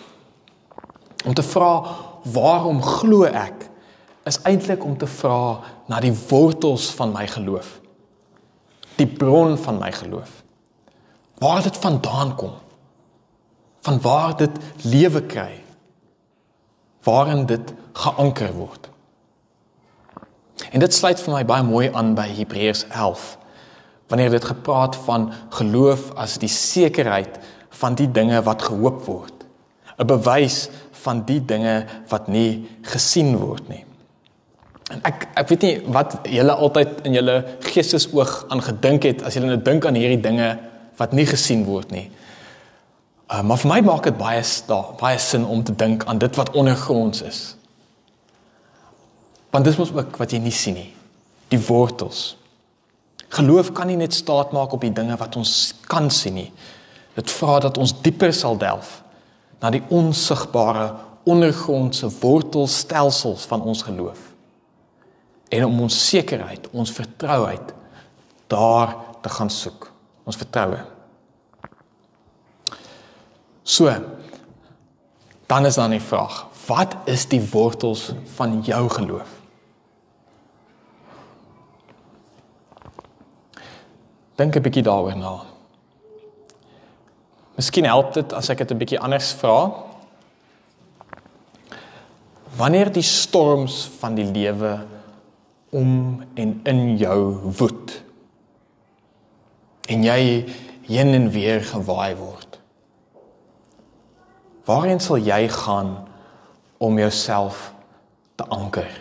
Om 1.26 1.34
te 1.34 1.44
vra 1.44 1.84
waarom 2.24 2.82
glo 2.84 3.24
ek 3.24 3.70
is 4.24 4.40
eintlik 4.48 4.84
om 4.84 4.98
te 4.98 5.08
vra 5.08 5.60
na 5.88 6.00
die 6.00 6.13
wortels 6.30 6.89
van 6.98 7.12
my 7.12 7.26
geloof. 7.28 7.80
Die 8.96 9.08
bron 9.08 9.58
van 9.58 9.80
my 9.82 9.91
geloof. 9.91 10.43
Waar 11.41 11.63
dit 11.63 11.78
vandaan 11.78 12.36
kom. 12.36 12.54
Van 13.84 14.00
waar 14.02 14.38
dit 14.38 14.58
lewe 14.82 15.24
kry. 15.28 15.63
Waarin 17.04 17.46
dit 17.46 17.74
geanker 17.93 18.54
word. 18.54 18.89
En 20.72 20.80
dit 20.80 20.93
sluit 20.93 21.19
vir 21.19 21.34
my 21.34 21.43
baie 21.46 21.65
mooi 21.65 21.89
aan 21.91 22.13
by 22.15 22.28
Hebreërs 22.32 22.86
11. 22.89 23.26
Wanneer 24.08 24.30
dit 24.38 24.46
gepraat 24.46 24.96
van 25.06 25.32
geloof 25.50 26.12
as 26.19 26.38
die 26.41 26.52
sekerheid 26.52 27.39
van 27.74 27.98
die 27.98 28.08
dinge 28.12 28.41
wat 28.46 28.62
gehoop 28.62 29.04
word. 29.06 29.34
'n 29.98 30.08
Bewys 30.08 30.69
van 31.04 31.24
die 31.26 31.41
dinge 31.46 31.86
wat 32.10 32.28
nie 32.28 32.69
gesien 32.82 33.38
word 33.38 33.69
nie. 33.69 33.86
En 34.91 35.00
ek 35.08 35.28
ek 35.39 35.50
weet 35.54 35.63
nie 35.63 35.74
wat 35.96 36.17
julle 36.28 36.56
altyd 36.65 37.06
in 37.08 37.15
julle 37.15 37.38
geestesoog 37.63 38.34
aan 38.52 38.63
gedink 38.63 39.08
het 39.08 39.24
as 39.24 39.38
julle 39.38 39.48
nou 39.54 39.62
dink 39.63 39.86
aan 39.88 39.98
hierdie 40.00 40.22
dinge 40.22 40.50
wat 41.00 41.15
nie 41.15 41.26
gesien 41.30 41.63
word 41.67 41.93
nie. 41.96 42.10
Uh, 43.32 43.41
maar 43.41 43.58
vir 43.62 43.72
my 43.72 43.80
maak 43.88 44.04
dit 44.10 44.17
baie 44.19 44.41
sta, 44.46 44.82
baie 45.00 45.19
sin 45.22 45.46
om 45.48 45.63
te 45.63 45.76
dink 45.76 46.04
aan 46.06 46.19
dit 46.22 46.36
wat 46.38 46.52
ondergronds 46.60 47.24
is. 47.26 47.41
Want 49.54 49.65
dis 49.65 49.80
mos 49.80 49.93
ook 49.96 50.17
wat 50.19 50.34
jy 50.34 50.41
nie 50.43 50.54
sien 50.54 50.76
nie. 50.78 50.89
Die 51.54 51.62
wortels. 51.62 52.34
Geloof 53.34 53.72
kan 53.74 53.88
nie 53.89 53.98
net 53.98 54.13
staat 54.13 54.52
maak 54.54 54.76
op 54.76 54.84
die 54.84 54.93
dinge 54.93 55.15
wat 55.17 55.38
ons 55.39 55.74
kan 55.89 56.12
sien 56.13 56.36
nie. 56.38 56.52
Dit 57.15 57.32
vra 57.32 57.60
dat 57.63 57.80
ons 57.82 57.96
dieper 58.04 58.34
sal 58.36 58.60
delf 58.60 59.00
na 59.62 59.72
die 59.72 59.84
onsigbare 59.96 60.91
ondergrondse 61.30 62.10
wortelstelsels 62.19 63.48
van 63.48 63.63
ons 63.63 63.86
geloof 63.88 64.33
en 65.54 65.66
om 65.66 65.86
ons 65.86 66.00
sekerheid, 66.10 66.66
ons 66.74 66.92
vertrouheid 66.92 67.74
daar 68.52 68.96
te 69.22 69.30
gaan 69.30 69.52
soek. 69.54 69.89
Ons 70.26 70.39
vertroue. 70.39 70.80
So 73.63 73.92
dan 75.48 75.68
is 75.68 75.78
dan 75.78 75.94
die 75.94 76.02
vraag, 76.02 76.46
wat 76.66 76.96
is 77.06 77.28
die 77.30 77.42
wortels 77.52 78.08
van 78.36 78.62
jou 78.66 78.88
geloof? 78.89 79.30
Dink 84.36 84.56
'n 84.56 84.62
bietjie 84.62 84.84
daaroor 84.84 85.18
na. 85.18 85.34
Miskien 87.56 87.86
help 87.86 88.13
dit 88.13 88.34
as 88.34 88.50
ek 88.50 88.58
dit 88.58 88.72
'n 88.72 88.78
bietjie 88.78 89.00
anders 89.00 89.32
vra. 89.34 89.72
Wanneer 92.58 92.92
die 92.92 93.06
storms 93.06 93.89
van 94.00 94.16
die 94.16 94.26
lewe 94.26 94.92
om 95.74 96.22
en 96.34 96.60
in 96.64 96.98
jou 96.98 97.20
woed. 97.58 97.94
En 99.90 100.04
jy 100.06 100.46
heen 100.86 101.14
en 101.18 101.30
weer 101.34 101.64
gewaai 101.66 102.16
word. 102.16 102.60
Waarheen 104.70 105.02
sal 105.04 105.18
jy 105.18 105.48
gaan 105.50 105.96
om 106.78 107.00
jouself 107.02 107.74
te 108.38 108.46
anker? 108.54 108.92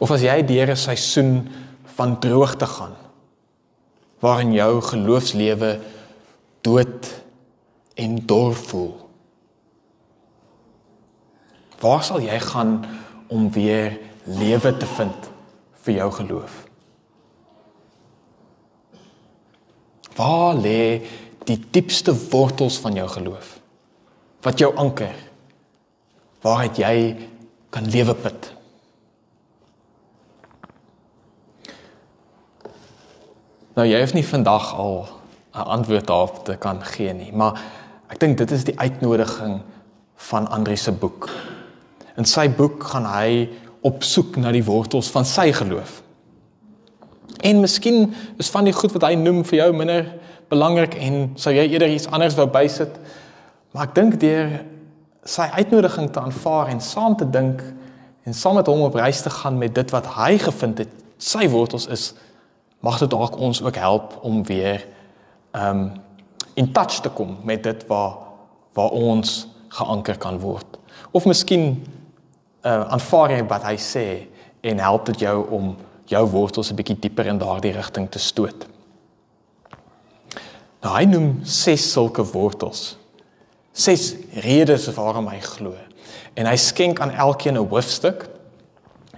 Of 0.00 0.10
as 0.10 0.24
jy 0.24 0.42
deur 0.42 0.70
'n 0.74 0.76
seisoen 0.76 1.48
van 1.94 2.18
droogte 2.18 2.66
gaan 2.66 2.96
waarin 4.20 4.52
jou 4.52 4.80
geloofslewe 4.80 5.80
dood 6.60 7.22
en 7.94 8.26
dor 8.26 8.54
voel 8.54 9.09
Waar 11.80 12.02
sal 12.04 12.20
jy 12.20 12.36
gaan 12.44 12.84
om 13.32 13.48
weer 13.52 13.96
lewe 14.24 14.76
te 14.76 14.86
vind 14.86 15.30
vir 15.84 15.94
jou 15.94 16.10
geloof? 16.12 16.58
Waar 20.16 20.54
lê 20.60 21.00
die 21.48 21.56
diepste 21.72 22.12
wortels 22.30 22.76
van 22.78 22.98
jou 22.98 23.08
geloof? 23.08 23.56
Wat 24.44 24.60
jou 24.60 24.74
anker? 24.76 25.16
Waar 26.44 26.62
het 26.66 26.76
jy 26.80 27.16
kan 27.72 27.88
lewe 27.88 28.14
put? 28.14 28.52
Nou 33.78 33.86
jy 33.88 34.00
hoef 34.02 34.12
nie 34.12 34.26
vandag 34.26 34.74
al 34.74 35.08
'n 35.54 35.66
antwoord 35.76 36.06
daarop 36.06 36.44
te 36.44 36.56
kan 36.56 36.82
gee 36.84 37.12
nie, 37.12 37.32
maar 37.32 37.60
ek 38.08 38.20
dink 38.20 38.38
dit 38.38 38.50
is 38.50 38.64
die 38.64 38.78
uitnodiging 38.78 39.62
van 40.16 40.48
Andri 40.48 40.76
se 40.76 40.92
boek. 40.92 41.30
In 42.20 42.28
sy 42.28 42.46
boek 42.52 42.84
gaan 42.92 43.08
hy 43.08 43.48
op 43.86 44.04
soek 44.04 44.36
na 44.36 44.52
die 44.52 44.64
wortels 44.66 45.08
van 45.12 45.24
sy 45.24 45.48
geloof. 45.56 46.02
En 47.40 47.62
miskien 47.62 48.10
is 48.38 48.50
van 48.52 48.68
die 48.68 48.76
goed 48.76 48.92
wat 48.92 49.06
hy 49.08 49.14
noem 49.16 49.40
vir 49.48 49.62
jou 49.62 49.70
minder 49.72 50.10
belangrik 50.52 50.98
en 51.00 51.30
sou 51.40 51.52
jy 51.54 51.64
eerder 51.70 51.88
iets 51.88 52.10
anders 52.12 52.36
wou 52.36 52.44
bysit. 52.50 52.92
Maar 53.72 53.88
ek 53.88 53.94
dink 53.96 54.18
deur 54.20 54.58
sy 55.24 55.46
uitnodiging 55.56 56.10
te 56.12 56.20
aanvaar 56.20 56.72
en 56.72 56.82
saam 56.84 57.16
te 57.16 57.28
dink 57.28 57.62
en 58.28 58.36
saam 58.36 58.58
met 58.58 58.68
hom 58.68 58.82
op 58.84 58.98
reis 58.98 59.22
te 59.24 59.32
gaan 59.32 59.56
met 59.58 59.74
dit 59.74 59.92
wat 59.94 60.08
hy 60.18 60.34
gevind 60.42 60.82
het, 60.82 60.90
sy 61.20 61.48
wortels 61.52 61.86
is, 61.92 62.10
mag 62.84 62.98
dit 63.00 63.10
dalk 63.12 63.38
ons 63.40 63.62
ook 63.62 63.76
help 63.80 64.18
om 64.26 64.42
weer 64.48 64.84
um 65.56 65.90
in 66.58 66.72
touch 66.74 66.98
te 67.00 67.08
kom 67.08 67.38
met 67.46 67.62
dit 67.64 67.86
waar 67.88 68.18
waar 68.76 68.92
ons 68.94 69.48
geanker 69.74 70.18
kan 70.18 70.38
word. 70.38 70.78
Of 71.10 71.24
miskien 71.26 71.82
uh, 72.62 72.80
aanvaar 72.92 73.30
jy 73.30 73.44
wat 73.48 73.62
hy 73.62 73.76
sê 73.76 74.06
en 74.60 74.78
help 74.78 75.06
dit 75.06 75.24
jou 75.26 75.36
om 75.50 75.76
jou 76.10 76.24
wortels 76.30 76.70
'n 76.70 76.76
bietjie 76.76 76.98
dieper 77.00 77.26
in 77.26 77.38
daardie 77.38 77.72
rigting 77.72 78.10
te 78.10 78.18
stoot. 78.18 78.66
Nou 80.82 80.96
hy 80.96 81.04
noem 81.04 81.40
ses 81.44 81.92
sulke 81.92 82.24
wortels. 82.24 82.96
Ses 83.72 84.14
redes 84.32 84.88
waarom 84.96 85.28
hy 85.28 85.40
glo. 85.40 85.74
En 86.34 86.46
hy 86.46 86.56
skenk 86.56 87.00
aan 87.00 87.10
elkeen 87.10 87.54
'n 87.54 87.68
hoofstuk 87.68 88.28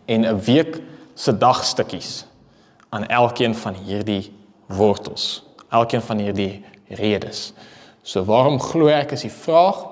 en 0.06 0.26
'n 0.26 0.40
week 0.40 0.80
se 1.14 1.38
dagstukkies 1.38 2.26
aan 2.88 3.06
elkeen 3.06 3.54
van 3.54 3.74
hierdie 3.74 4.32
wortels. 4.66 5.44
Elkeen 5.70 6.02
van 6.02 6.18
hierdie 6.18 6.64
redes. 6.88 7.52
So 8.02 8.24
waarom 8.24 8.60
glo 8.60 8.86
ek 8.86 9.12
is 9.12 9.20
die 9.20 9.30
vraag? 9.30 9.86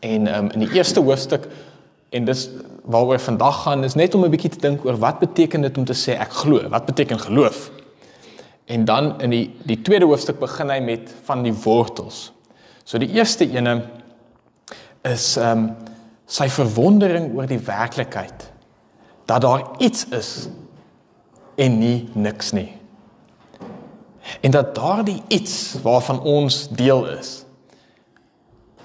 En 0.00 0.26
um, 0.36 0.50
in 0.50 0.60
die 0.60 0.72
eerste 0.72 1.00
hoofstuk 1.00 1.48
En 2.10 2.24
dis 2.24 2.48
waaroor 2.84 3.20
vandag 3.22 3.62
gaan 3.62 3.84
is 3.84 3.94
net 3.94 4.14
om 4.14 4.24
'n 4.24 4.30
bietjie 4.30 4.50
te 4.50 4.58
dink 4.58 4.84
oor 4.84 4.98
wat 4.98 5.18
beteken 5.18 5.60
dit 5.60 5.78
om 5.78 5.84
te 5.84 5.94
sê 5.94 6.18
ek 6.18 6.32
glo? 6.32 6.68
Wat 6.68 6.84
beteken 6.84 7.18
geloof? 7.18 7.70
En 8.64 8.84
dan 8.84 9.20
in 9.20 9.30
die 9.30 9.54
die 9.62 9.82
tweede 9.82 10.04
hoofstuk 10.04 10.38
begin 10.38 10.70
hy 10.70 10.80
met 10.80 11.14
van 11.22 11.42
die 11.42 11.54
wortels. 11.54 12.32
So 12.84 12.98
die 12.98 13.10
eerste 13.10 13.50
ene 13.50 13.82
is 15.02 15.36
ehm 15.36 15.58
um, 15.58 15.76
sy 16.30 16.48
verwondering 16.48 17.34
oor 17.34 17.46
die 17.46 17.58
werklikheid 17.58 18.52
dat 19.26 19.42
daar 19.42 19.62
iets 19.78 20.06
is 20.14 20.48
en 21.54 21.78
nie 21.78 22.08
niks 22.12 22.52
nie. 22.52 22.72
En 24.40 24.50
dat 24.50 24.74
daardie 24.74 25.22
iets 25.28 25.74
waarvan 25.82 26.20
ons 26.20 26.68
deel 26.68 27.06
is 27.18 27.44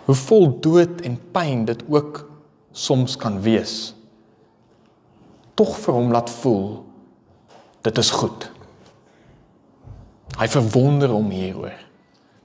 hoe 0.06 0.16
vol 0.16 0.60
dood 0.62 1.02
en 1.02 1.18
pyn 1.32 1.66
dit 1.66 1.84
ook 1.90 2.26
soms 2.76 3.16
kan 3.16 3.40
wees 3.42 3.94
tog 5.56 5.78
vir 5.80 5.96
hom 5.96 6.12
laat 6.12 6.30
voel 6.42 6.84
dit 7.86 7.98
is 8.02 8.12
goed. 8.12 8.48
Hy 10.36 10.48
verwonder 10.52 11.14
hom 11.14 11.30
hieroor 11.32 11.76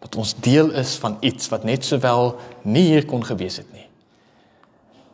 dat 0.01 0.16
ons 0.16 0.35
deel 0.40 0.71
is 0.81 0.95
van 1.01 1.19
iets 1.27 1.51
wat 1.53 1.66
net 1.69 1.85
sowel 1.85 2.35
nie 2.62 2.87
hier 2.93 3.07
kon 3.09 3.25
gewees 3.25 3.59
het 3.61 3.69
nie. 3.75 3.87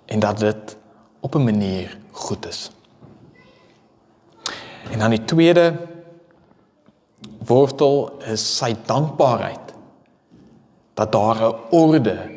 En 0.06 0.20
dat 0.22 0.38
dit 0.38 0.76
op 1.20 1.34
'n 1.34 1.44
manier 1.44 1.96
goed 2.12 2.46
is. 2.46 2.70
En 4.90 4.98
dan 4.98 5.10
die 5.10 5.24
tweede 5.24 5.74
wortel 7.46 8.18
is 8.26 8.56
sy 8.56 8.74
dankbaarheid 8.86 9.74
dat 10.94 11.12
daar 11.12 11.42
'n 11.42 11.56
orde 11.70 12.30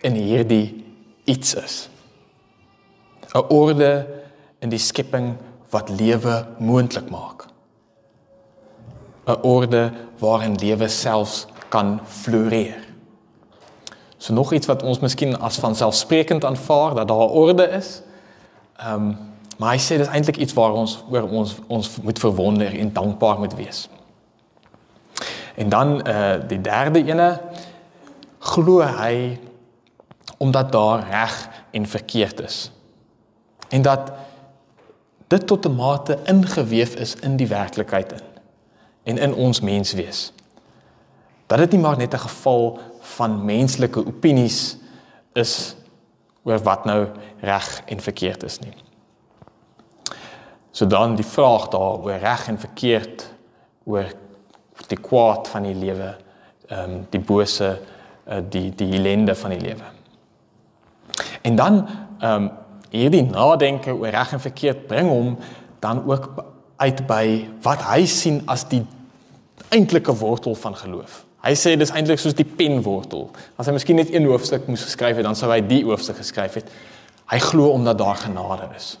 in 0.00 0.14
hierdie 0.14 0.84
iets 1.24 1.54
is. 1.54 1.89
'n 3.34 3.44
Orde 3.48 4.06
in 4.58 4.68
die 4.68 4.78
skepping 4.78 5.36
wat 5.70 5.88
lewe 5.88 6.46
moontlik 6.58 7.10
maak. 7.10 7.46
'n 9.26 9.42
Orde 9.42 9.92
waarin 10.18 10.54
lewe 10.54 10.88
selfs 10.88 11.46
kan 11.68 12.00
floreer. 12.06 12.88
So 14.16 14.32
nog 14.32 14.52
iets 14.52 14.66
wat 14.66 14.82
ons 14.82 14.98
miskien 14.98 15.38
as 15.38 15.58
vanselfsprekend 15.58 16.44
aanvaar 16.44 16.94
dat 16.94 17.08
daar 17.08 17.16
'n 17.16 17.30
orde 17.30 17.68
is. 17.68 18.02
Ehm 18.76 18.94
um, 18.94 19.18
maar 19.58 19.72
hy 19.72 19.78
sê 19.78 19.96
dis 19.96 20.08
eintlik 20.08 20.36
iets 20.36 20.52
waar 20.52 20.72
ons 20.72 21.04
oor 21.10 21.28
ons 21.28 21.56
ons 21.66 22.00
moet 22.00 22.18
verwonder 22.18 22.78
en 22.78 22.92
dankbaar 22.92 23.38
moet 23.38 23.54
wees. 23.54 23.88
En 25.54 25.68
dan 25.68 26.02
eh 26.02 26.16
uh, 26.16 26.48
die 26.48 26.60
derde 26.60 27.04
ene 27.04 27.40
glo 28.38 28.80
hy 28.80 29.38
omdat 30.38 30.72
daar 30.72 31.08
reg 31.10 31.48
en 31.70 31.86
verkeerd 31.86 32.40
is. 32.40 32.70
En 33.70 33.82
dat 33.82 34.12
dit 35.30 35.46
tot 35.46 35.66
'n 35.66 35.74
mate 35.74 36.18
ingeweef 36.24 36.94
is 36.94 37.14
in 37.14 37.36
die 37.36 37.46
werklikheid 37.46 38.12
in 38.12 38.26
en 39.02 39.18
in 39.18 39.34
ons 39.34 39.60
menswees. 39.60 40.32
Dat 41.46 41.58
dit 41.58 41.72
nie 41.72 41.80
maar 41.80 41.96
net 41.96 42.14
'n 42.14 42.18
geval 42.18 42.78
van 43.00 43.44
menslike 43.44 44.06
opinies 44.06 44.76
is 45.32 45.76
oor 46.42 46.58
wat 46.58 46.84
nou 46.84 47.06
reg 47.40 47.82
en 47.84 48.00
verkeerd 48.00 48.42
is 48.42 48.58
nie. 48.58 48.74
So 50.70 50.86
dan 50.86 51.14
die 51.14 51.26
vraag 51.26 51.68
daar 51.68 51.98
oor 51.98 52.18
reg 52.18 52.48
en 52.48 52.58
verkeerd 52.58 53.34
oor 53.84 54.12
die 54.86 55.00
kwaad 55.00 55.48
van 55.48 55.62
die 55.62 55.74
lewe, 55.74 56.16
ehm 56.66 56.90
um, 56.90 57.06
die 57.10 57.20
bose, 57.20 57.78
uh, 58.28 58.38
die 58.48 58.74
die 58.74 58.92
ellende 58.92 59.34
van 59.34 59.50
die 59.50 59.60
lewe. 59.60 59.84
En 61.42 61.56
dan 61.56 61.88
ehm 62.18 62.42
um, 62.42 62.50
hierdie 62.90 63.22
nadenke 63.22 63.94
oor 63.94 64.10
reg 64.14 64.32
en 64.32 64.42
verkeerd 64.42 64.86
bring 64.90 65.08
hom 65.08 65.36
dan 65.80 66.04
ook 66.04 66.30
uit 66.80 67.02
by 67.06 67.24
wat 67.64 67.82
hy 67.90 68.04
sien 68.08 68.42
as 68.50 68.64
die 68.68 68.82
eintlike 69.70 70.12
wortel 70.18 70.56
van 70.58 70.76
geloof. 70.76 71.24
Hy 71.40 71.52
sê 71.56 71.76
dis 71.78 71.92
eintlik 71.96 72.20
soos 72.20 72.36
die 72.36 72.44
penwortel. 72.44 73.30
As 73.56 73.68
hy 73.68 73.72
miskien 73.76 73.96
net 73.96 74.10
een 74.12 74.26
hoofstuk 74.28 74.66
moes 74.68 74.84
geskryf 74.84 75.16
het, 75.16 75.24
dan 75.24 75.38
sou 75.38 75.48
hy 75.52 75.60
die 75.64 75.84
hoofstuk 75.86 76.18
geskryf 76.20 76.58
het. 76.60 76.72
Hy 77.30 77.38
glo 77.40 77.70
omdat 77.72 78.00
daar 78.00 78.18
genade 78.20 78.68
is. 78.76 78.98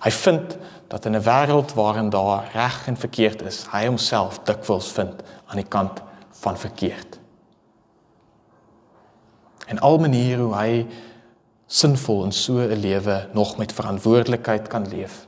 Hy 0.00 0.12
vind 0.14 0.56
dat 0.88 1.06
in 1.06 1.16
'n 1.16 1.22
wêreld 1.22 1.74
waarin 1.74 2.10
daar 2.10 2.50
reg 2.52 2.86
en 2.86 2.96
verkeerd 2.96 3.42
is, 3.42 3.66
hy 3.72 3.86
homself 3.86 4.40
dikwels 4.44 4.92
vind 4.92 5.22
aan 5.46 5.56
die 5.56 5.68
kant 5.68 6.02
van 6.30 6.56
verkeerd. 6.56 7.18
En 9.66 9.78
al 9.78 9.98
maniere 9.98 10.42
hoe 10.42 10.54
hy 10.54 10.86
sinvol 11.70 12.24
in 12.26 12.32
so 12.32 12.58
'n 12.58 12.80
lewe 12.82 13.28
nog 13.32 13.56
met 13.56 13.72
verantwoordelikheid 13.72 14.68
kan 14.68 14.88
leef, 14.88 15.26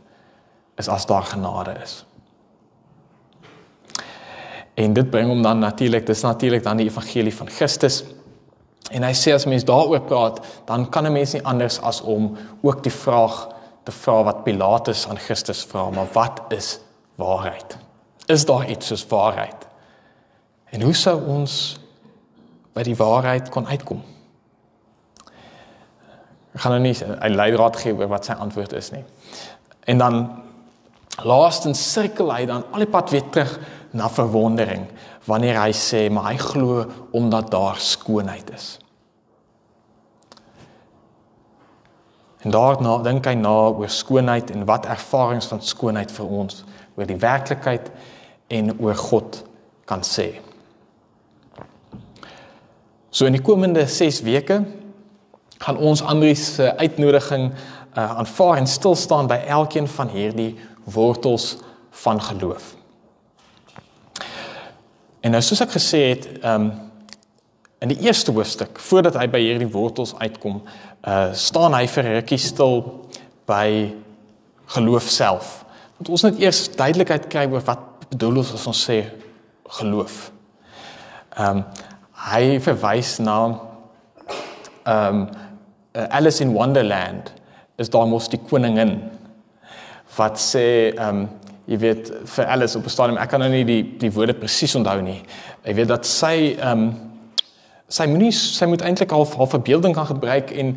is 0.77 0.89
as 0.89 1.07
daar 1.07 1.23
genade 1.23 1.75
is. 1.83 2.05
En 4.75 4.93
dit 4.93 5.11
bring 5.11 5.29
hom 5.29 5.43
dan 5.43 5.59
natuurlik, 5.59 6.07
dis 6.07 6.21
natuurlik 6.21 6.63
dan 6.63 6.77
die 6.77 6.87
evangelie 6.87 7.35
van 7.35 7.49
Christus. 7.49 8.05
En 8.91 9.03
hy 9.03 9.13
sê 9.13 9.35
as 9.35 9.47
mens 9.47 9.65
daaroor 9.65 10.01
praat, 10.01 10.41
dan 10.65 10.89
kan 10.89 11.07
'n 11.07 11.13
mens 11.13 11.33
nie 11.33 11.45
anders 11.45 11.81
as 11.81 12.01
om 12.01 12.37
ook 12.63 12.83
die 12.83 12.93
vraag 12.93 13.49
te 13.85 13.93
vra 13.93 14.23
wat 14.23 14.45
Pilatus 14.45 15.09
aan 15.09 15.19
Christus 15.19 15.65
vra, 15.65 15.91
maar 15.91 16.09
wat 16.13 16.41
is 16.49 16.81
waarheid? 17.15 17.77
Is 18.27 18.45
daar 18.45 18.71
iets 18.71 18.87
soos 18.87 19.07
waarheid? 19.07 19.67
En 20.65 20.81
hoe 20.81 20.95
sou 20.95 21.27
ons 21.27 21.79
by 22.73 22.83
die 22.83 22.97
waarheid 22.97 23.49
kon 23.49 23.67
uitkom? 23.67 24.03
Ek 26.53 26.61
gaan 26.61 26.73
nou 26.73 26.81
nie 26.81 26.95
'n 26.95 27.35
leidraad 27.35 27.77
gee 27.77 27.95
oor 27.95 28.09
wat 28.09 28.25
sy 28.25 28.33
antwoord 28.33 28.73
is 28.73 28.91
nie. 28.91 29.05
En 29.85 29.99
dan 29.99 30.43
laastens 31.25 31.93
sirkel 31.93 32.33
hy 32.33 32.45
dan 32.47 32.65
al 32.73 32.79
die 32.79 32.91
pad 32.91 33.11
weer 33.11 33.29
terug 33.31 33.59
na 33.91 34.09
verwondering 34.09 34.87
wanneer 35.25 35.61
hy 35.61 35.73
sê 35.73 36.11
maar 36.11 36.33
hy 36.33 36.37
glo 36.37 36.87
omdat 37.13 37.51
daar 37.51 37.77
skoonheid 37.79 38.51
is. 38.55 38.79
En 42.43 42.51
daarna 42.51 42.97
dink 42.99 43.27
hy 43.27 43.35
na 43.39 43.55
oor 43.71 43.91
skoonheid 43.91 44.51
en 44.51 44.65
wat 44.67 44.87
ervarings 44.87 45.47
van 45.47 45.63
skoonheid 45.63 46.13
vir 46.13 46.27
ons 46.27 46.65
oor 46.97 47.07
die 47.07 47.21
werklikheid 47.21 47.91
en 48.49 48.75
oor 48.81 48.99
God 48.99 49.45
kan 49.87 50.03
sê. 50.03 50.41
So 53.11 53.29
in 53.29 53.37
die 53.37 53.45
komende 53.45 53.87
6 53.87 54.23
weke 54.27 54.63
gaan 55.63 55.79
ons 55.79 56.03
Andrius 56.03 56.55
se 56.55 56.77
uitnodiging 56.77 57.53
uh, 57.53 58.19
aanvaar 58.19 58.57
en 58.57 58.67
stil 58.67 58.95
staan 58.99 59.29
by 59.31 59.39
elkeen 59.47 59.89
van 59.89 60.09
hierdie 60.11 60.57
wortels 60.85 61.57
van 62.03 62.23
geloof. 62.23 62.75
En 65.23 65.31
nou 65.31 65.43
soos 65.43 65.63
ek 65.63 65.77
gesê 65.77 66.09
het, 66.15 66.27
ehm 66.41 66.71
um, 66.71 66.73
in 67.83 67.91
die 67.91 68.05
eerste 68.07 68.31
hoofstuk, 68.31 68.77
voordat 68.79 69.17
hy 69.19 69.25
by 69.27 69.41
hierdie 69.43 69.71
wortels 69.71 70.13
uitkom, 70.15 70.61
uh 71.03 71.33
staan 71.35 71.75
hy 71.75 71.89
vir 71.91 72.07
rukkie 72.15 72.39
stil 72.39 72.77
by 73.51 73.91
geloof 74.75 75.09
self. 75.11 75.49
Want 75.99 76.13
ons 76.15 76.23
moet 76.23 76.39
eers 76.45 76.61
duidelikheid 76.79 77.27
kry 77.31 77.43
oor 77.51 77.65
wat 77.67 77.83
bedoel 78.13 78.39
ons 78.45 78.53
as 78.55 78.69
ons 78.71 78.85
sê 78.87 79.01
geloof. 79.81 80.31
Ehm 81.37 81.63
um, 81.63 81.65
hy 82.31 82.59
verwys 82.63 83.17
na 83.19 83.39
ehm 84.87 85.23
um, 85.23 85.25
Alice 85.93 86.41
in 86.41 86.53
Wonderland 86.53 87.33
is 87.77 87.91
daar 87.91 88.07
mos 88.09 88.29
die 88.29 88.41
koningin 88.49 88.99
wat 90.17 90.41
sê 90.41 90.67
ehm 90.93 91.09
um, 91.09 91.29
jy 91.71 91.79
weet 91.79 92.09
vir 92.27 92.49
alles 92.51 92.75
op 92.77 92.85
'n 92.85 92.91
stadium 92.91 93.19
ek 93.19 93.29
kan 93.31 93.41
nou 93.41 93.51
nie 93.51 93.65
die 93.65 93.83
die 93.99 94.11
woorde 94.13 94.35
presies 94.35 94.75
onthou 94.75 95.01
nie. 95.03 95.21
Ek 95.65 95.77
weet 95.77 95.89
dat 95.89 96.07
sy 96.07 96.57
ehm 96.59 96.79
um, 96.79 96.95
sy 97.89 98.07
moenie 98.07 98.33
sy 98.33 98.67
moet 98.67 98.83
eintlik 98.83 99.11
half 99.11 99.35
half 99.37 99.51
verbeelding 99.51 99.95
kan 99.95 100.07
gebruik 100.07 100.51
en 100.51 100.77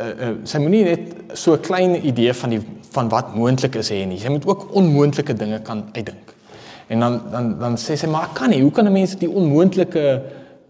uh, 0.00 0.06
uh, 0.06 0.34
sy 0.44 0.58
moenie 0.58 0.84
net 0.84 1.14
so 1.34 1.54
'n 1.54 1.60
klein 1.60 2.06
idee 2.06 2.34
van 2.34 2.50
die 2.50 2.60
van 2.92 3.08
wat 3.08 3.34
moontlik 3.34 3.74
is 3.74 3.90
hê 3.90 4.04
nie. 4.06 4.18
Sy 4.18 4.28
moet 4.28 4.46
ook 4.46 4.68
onmoontlike 4.74 5.34
dinge 5.34 5.60
kan 5.62 5.84
uitdink. 5.92 6.34
En 6.88 7.00
dan 7.00 7.20
dan 7.30 7.58
dan 7.58 7.76
sê 7.76 7.96
sy 7.96 8.06
maar 8.06 8.28
kan 8.34 8.50
nie. 8.50 8.62
Hoe 8.62 8.72
kan 8.72 8.86
'n 8.86 8.92
mens 8.92 9.16
die 9.16 9.30
onmoontlike 9.30 10.22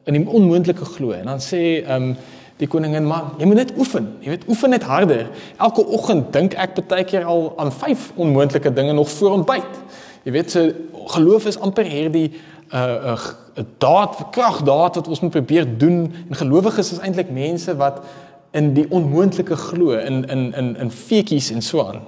in 0.04 0.14
die 0.14 0.28
onmoontlike 0.28 0.84
glo? 0.84 1.12
En 1.12 1.24
dan 1.24 1.40
sê 1.40 1.84
ehm 1.84 2.02
um, 2.02 2.16
die 2.60 2.68
koningin 2.68 3.06
maar 3.08 3.32
jy 3.40 3.48
moet 3.48 3.62
net 3.62 3.72
oefen 3.78 4.06
jy 4.20 4.34
weet 4.34 4.46
oefen 4.48 4.74
net 4.74 4.84
harder. 4.84 5.28
Elke 5.56 5.84
oggend 5.86 6.32
dink 6.36 6.54
ek 6.60 6.76
baie 6.90 7.04
keer 7.08 7.24
al 7.24 7.52
aan 7.60 7.72
vyf 7.72 8.10
onmoontlike 8.20 8.72
dinge 8.76 8.92
nog 8.96 9.10
voor 9.10 9.40
ontbyt. 9.40 9.82
Jy 10.24 10.32
weet 10.32 10.50
se 10.50 10.62
so, 10.62 11.04
geloof 11.14 11.46
is 11.46 11.58
amper 11.58 11.88
hierdie 11.88 12.28
'n 12.30 12.76
uh, 12.76 13.16
'n 13.16 13.60
uh, 13.60 13.64
daad 13.78 14.16
krag 14.30 14.62
daad 14.62 14.94
wat 14.94 15.08
ons 15.08 15.20
moet 15.20 15.30
probeer 15.30 15.78
doen. 15.78 16.12
En 16.28 16.36
gelowiges 16.36 16.92
is 16.92 16.98
eintlik 16.98 17.30
mense 17.30 17.76
wat 17.76 18.04
in 18.50 18.74
die 18.74 18.86
onmoontlike 18.90 19.56
glo 19.56 19.90
in 19.90 20.24
in 20.28 20.54
in 20.54 20.76
in 20.76 20.90
feetjies 20.90 21.50
en 21.50 21.62
so 21.62 21.86
aan. 21.86 22.02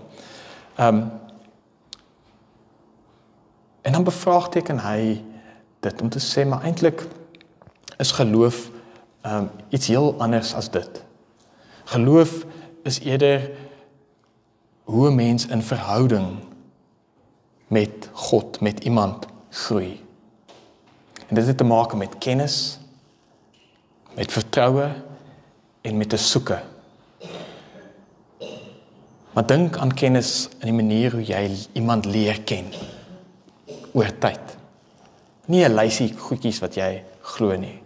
Ehm 0.77 0.97
um, 0.97 1.11
en 3.83 3.93
dan 3.93 4.05
bevraagteken 4.05 4.79
hy 4.79 5.23
dit 5.81 6.03
om 6.03 6.09
te 6.09 6.21
sê 6.21 6.47
maar 6.47 6.63
eintlik 6.63 7.03
is 7.99 8.11
geloof 8.11 8.71
um 9.23 9.51
iets 9.69 9.87
heel 9.87 10.15
anders 10.19 10.55
as 10.55 10.71
dit. 10.71 11.03
Geloof 11.85 12.45
is 12.83 13.01
eerder 13.01 13.51
hoe 14.85 15.11
'n 15.11 15.15
mens 15.15 15.47
in 15.47 15.63
verhouding 15.63 16.39
met 17.67 18.09
God, 18.13 18.61
met 18.61 18.85
iemand 18.85 19.27
groei. 19.51 20.05
En 21.29 21.35
dit 21.35 21.47
het 21.47 21.57
te 21.57 21.65
maak 21.65 21.95
met 21.95 22.19
kennis, 22.19 22.79
met 24.15 24.33
vertroue 24.33 24.91
en 25.81 25.97
met 25.97 26.13
'n 26.13 26.17
soeke. 26.17 26.63
Maar 29.33 29.47
dink 29.47 29.77
aan 29.77 29.95
kennis 29.95 30.49
in 30.59 30.67
die 30.67 30.73
manier 30.73 31.13
hoe 31.13 31.25
jy 31.25 31.57
iemand 31.73 32.05
leer 32.05 32.43
ken 32.43 32.67
oor 33.93 34.19
tyd. 34.19 34.57
Nie 35.47 35.65
'n 35.65 35.75
lysie 35.75 36.19
goedjies 36.19 36.59
wat 36.59 36.75
jy 36.75 37.05
glo 37.21 37.57
nie 37.57 37.83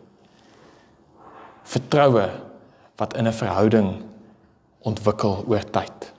vertroue 1.67 2.31
wat 2.97 3.17
in 3.17 3.27
'n 3.27 3.33
verhouding 3.33 4.03
ontwikkel 4.87 5.45
oor 5.47 5.65
tyd. 5.71 6.13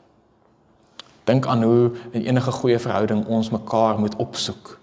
Dink 1.24 1.48
aan 1.48 1.64
hoe 1.64 1.92
in 2.12 2.22
enige 2.22 2.52
goeie 2.52 2.80
verhouding 2.80 3.26
ons 3.26 3.50
mekaar 3.50 4.00
moet 4.00 4.16
opsoek. 4.16 4.80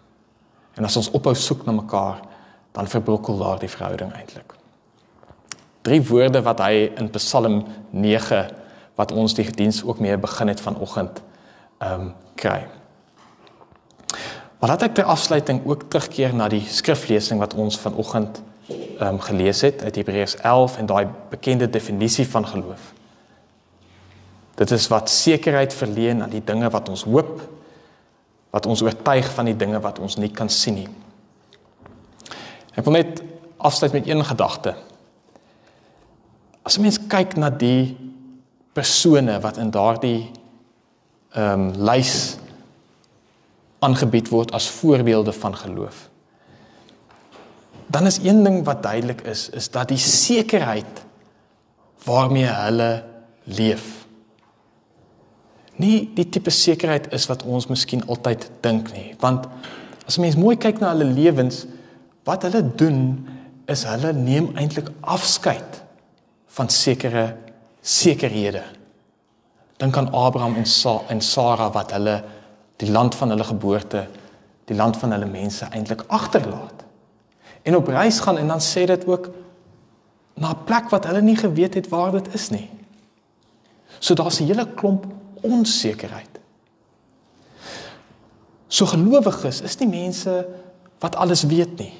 En 0.74 0.84
as 0.84 0.96
ons 0.96 1.10
ophou 1.10 1.34
soek 1.34 1.64
na 1.64 1.72
mekaar, 1.72 2.20
dan 2.72 2.86
verbrokkel 2.86 3.38
daardie 3.38 3.68
verhouding 3.68 4.12
eintlik. 4.12 4.54
Drie 5.82 6.02
woorde 6.02 6.42
wat 6.42 6.58
hy 6.64 6.90
in 6.96 7.10
Psalm 7.10 7.64
9 7.90 8.50
wat 8.94 9.12
ons 9.12 9.34
die 9.34 9.46
diens 9.50 9.82
ook 9.84 10.00
mee 10.00 10.16
begin 10.18 10.48
het 10.48 10.60
vanoggend 10.60 11.22
ehm 11.78 12.00
um, 12.00 12.14
kry. 12.34 12.66
Maar 14.58 14.68
laat 14.68 14.82
ek 14.82 14.94
ter 14.94 15.04
afsluiting 15.04 15.60
ook 15.66 15.82
terugkeer 15.88 16.34
na 16.34 16.48
die 16.48 16.62
skriflesing 16.66 17.38
wat 17.38 17.54
ons 17.54 17.78
vanoggend 17.78 18.42
um, 19.00 19.20
gelees 19.20 19.60
het 19.60 19.82
uit 19.82 19.96
Hebreërs 19.96 20.36
11 20.36 20.78
en 20.78 20.86
daai 20.86 21.06
bekende 21.30 21.70
definisie 21.70 22.26
van 22.28 22.46
geloof. 22.46 22.92
Dit 24.54 24.70
is 24.70 24.88
wat 24.88 25.10
sekerheid 25.10 25.74
verleen 25.74 26.22
aan 26.22 26.30
die 26.30 26.44
dinge 26.44 26.70
wat 26.70 26.88
ons 26.88 27.02
hoop, 27.02 27.40
wat 28.50 28.66
ons 28.66 28.82
oortuig 28.82 29.30
van 29.34 29.50
die 29.50 29.56
dinge 29.56 29.80
wat 29.80 29.98
ons 29.98 30.16
nie 30.16 30.30
kan 30.30 30.48
sien 30.48 30.74
nie. 30.74 30.88
Ek 32.74 32.86
wil 32.86 32.96
net 32.98 33.22
afsluit 33.58 33.92
met 33.92 34.08
een 34.08 34.24
gedagte. 34.24 34.74
As 36.62 36.78
'n 36.78 36.82
mens 36.82 36.98
kyk 37.08 37.36
na 37.36 37.50
die 37.50 37.96
persone 38.72 39.40
wat 39.40 39.56
in 39.56 39.70
daardie 39.70 40.30
ehm 41.34 41.60
um, 41.60 41.72
lys 41.90 42.38
aangebied 43.78 44.28
word 44.28 44.52
as 44.52 44.70
voorbeelde 44.70 45.32
van 45.32 45.56
geloof. 45.56 46.08
Dan 47.86 48.06
is 48.06 48.18
een 48.22 48.44
ding 48.44 48.64
wat 48.64 48.82
duidelik 48.82 49.20
is, 49.20 49.48
is 49.50 49.70
dat 49.70 49.88
die 49.88 49.98
sekerheid 49.98 51.04
waarmee 52.04 52.48
hulle 52.48 53.04
leef 53.44 54.04
nie 55.82 56.04
die 56.14 56.26
tipe 56.30 56.52
sekerheid 56.54 57.10
is 57.14 57.26
wat 57.30 57.42
ons 57.42 57.66
miskien 57.70 58.04
altyd 58.10 58.46
dink 58.64 58.92
nie, 58.94 59.14
want 59.20 59.46
as 60.06 60.18
'n 60.18 60.20
mens 60.20 60.36
mooi 60.36 60.56
kyk 60.56 60.80
na 60.80 60.92
hulle 60.92 61.04
lewens, 61.04 61.66
wat 62.24 62.42
hulle 62.42 62.62
doen 62.62 63.26
is 63.66 63.84
hulle 63.84 64.12
neem 64.12 64.52
eintlik 64.56 64.90
afskeid 65.00 65.82
van 66.46 66.68
sekere 66.68 67.36
sekerhede. 67.82 68.62
Dink 69.78 69.96
aan 69.96 70.12
Abraham 70.12 70.54
en 70.56 70.66
Sa 70.66 71.02
en 71.08 71.20
Sara 71.20 71.70
wat 71.70 71.90
hulle 71.92 72.22
die 72.76 72.90
land 72.90 73.14
van 73.14 73.30
hulle 73.30 73.44
geboorte, 73.44 74.06
die 74.66 74.76
land 74.76 74.96
van 74.96 75.12
hulle 75.12 75.26
mense 75.26 75.66
eintlik 75.70 76.04
agterlaat. 76.08 76.83
En 77.64 77.76
op 77.76 77.88
reis 77.88 78.20
gaan 78.20 78.38
en 78.38 78.48
dan 78.52 78.60
sê 78.60 78.84
dit 78.84 79.06
ook 79.08 79.30
na 80.34 80.52
'n 80.52 80.64
plek 80.64 80.88
wat 80.90 81.06
hulle 81.06 81.22
nie 81.22 81.36
geweet 81.36 81.74
het 81.74 81.88
waar 81.88 82.12
dit 82.12 82.34
is 82.34 82.50
nie. 82.50 82.70
So 83.98 84.14
daar's 84.14 84.40
'n 84.40 84.46
hele 84.46 84.68
klomp 84.74 85.06
onsekerheid. 85.40 86.28
So 88.68 88.86
gelowiges 88.86 89.60
is 89.60 89.76
nie 89.78 89.88
mense 89.88 90.46
wat 90.98 91.16
alles 91.16 91.42
weet 91.42 91.78
nie. 91.78 91.92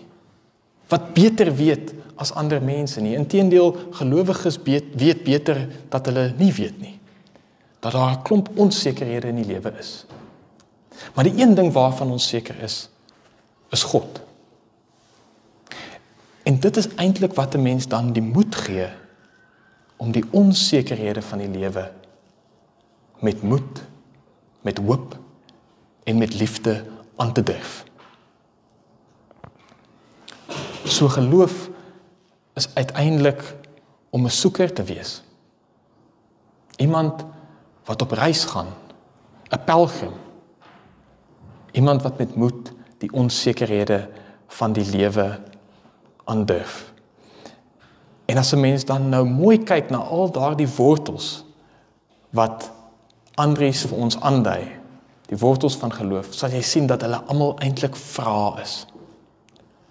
Wat 0.89 1.13
beter 1.15 1.55
weet 1.55 1.95
as 2.17 2.33
ander 2.33 2.63
mense 2.63 3.01
nie. 3.01 3.15
Inteendeel, 3.15 3.77
gelowiges 3.91 4.59
weet, 4.65 4.85
weet 4.97 5.25
beter 5.25 5.69
dat 5.89 6.07
hulle 6.07 6.33
nie 6.39 6.53
weet 6.53 6.81
nie. 6.81 6.99
Dat 7.81 7.93
daar 7.93 8.17
'n 8.17 8.23
klomp 8.23 8.49
onsekerhede 8.55 9.29
in 9.29 9.37
die 9.37 9.47
lewe 9.47 9.73
is. 9.79 10.07
Maar 11.15 11.25
die 11.25 11.43
een 11.43 11.55
ding 11.55 11.73
waarvan 11.73 12.11
ons 12.11 12.29
seker 12.29 12.63
is, 12.63 12.89
is 13.71 13.83
God. 13.83 14.24
En 16.45 16.61
dit 16.61 16.77
is 16.77 16.89
eintlik 16.95 17.35
wat 17.35 17.55
'n 17.55 17.63
mens 17.63 17.89
dan 17.89 18.13
die 18.13 18.23
moed 18.23 18.55
gee 18.55 18.89
om 19.97 20.13
die 20.13 20.25
onsekerhede 20.31 21.23
van 21.23 21.39
die 21.39 21.49
lewe 21.49 21.93
met 23.21 23.43
moed, 23.43 23.83
met 24.61 24.79
hoop 24.79 25.19
en 26.05 26.19
met 26.19 26.35
liefde 26.35 26.85
aan 27.17 27.33
te 27.33 27.43
durf. 27.43 27.85
So 30.85 31.09
geloof 31.09 31.71
is 32.55 32.75
uiteindelik 32.75 33.55
om 34.11 34.25
'n 34.25 34.31
soeker 34.31 34.73
te 34.73 34.83
wees. 34.83 35.23
Iemand 36.77 37.25
wat 37.85 38.03
op 38.03 38.11
reis 38.11 38.45
gaan, 38.45 38.69
'n 39.49 39.65
pelgrim 39.65 40.13
Iemand 41.75 42.03
wat 42.03 42.19
met 42.19 42.35
moed 42.35 42.73
die 42.99 43.13
onsekerhede 43.13 44.09
van 44.47 44.73
die 44.73 44.87
lewe 44.91 45.41
aandurf. 46.25 46.93
En 48.25 48.39
as 48.39 48.53
'n 48.53 48.61
mens 48.61 48.85
dan 48.85 49.09
nou 49.09 49.25
mooi 49.25 49.59
kyk 49.59 49.91
na 49.91 49.99
al 49.99 50.31
daardie 50.31 50.69
wortels 50.77 51.45
wat 52.31 52.71
Andries 53.35 53.83
vir 53.83 53.99
ons 53.99 54.21
aandui, 54.21 54.63
die 55.27 55.39
wortels 55.39 55.77
van 55.77 55.93
geloof, 55.93 56.35
sal 56.35 56.53
jy 56.55 56.63
sien 56.63 56.87
dat 56.87 57.03
hulle 57.03 57.19
almal 57.27 57.57
eintlik 57.59 57.97
vrae 57.97 58.61
is. 58.63 58.87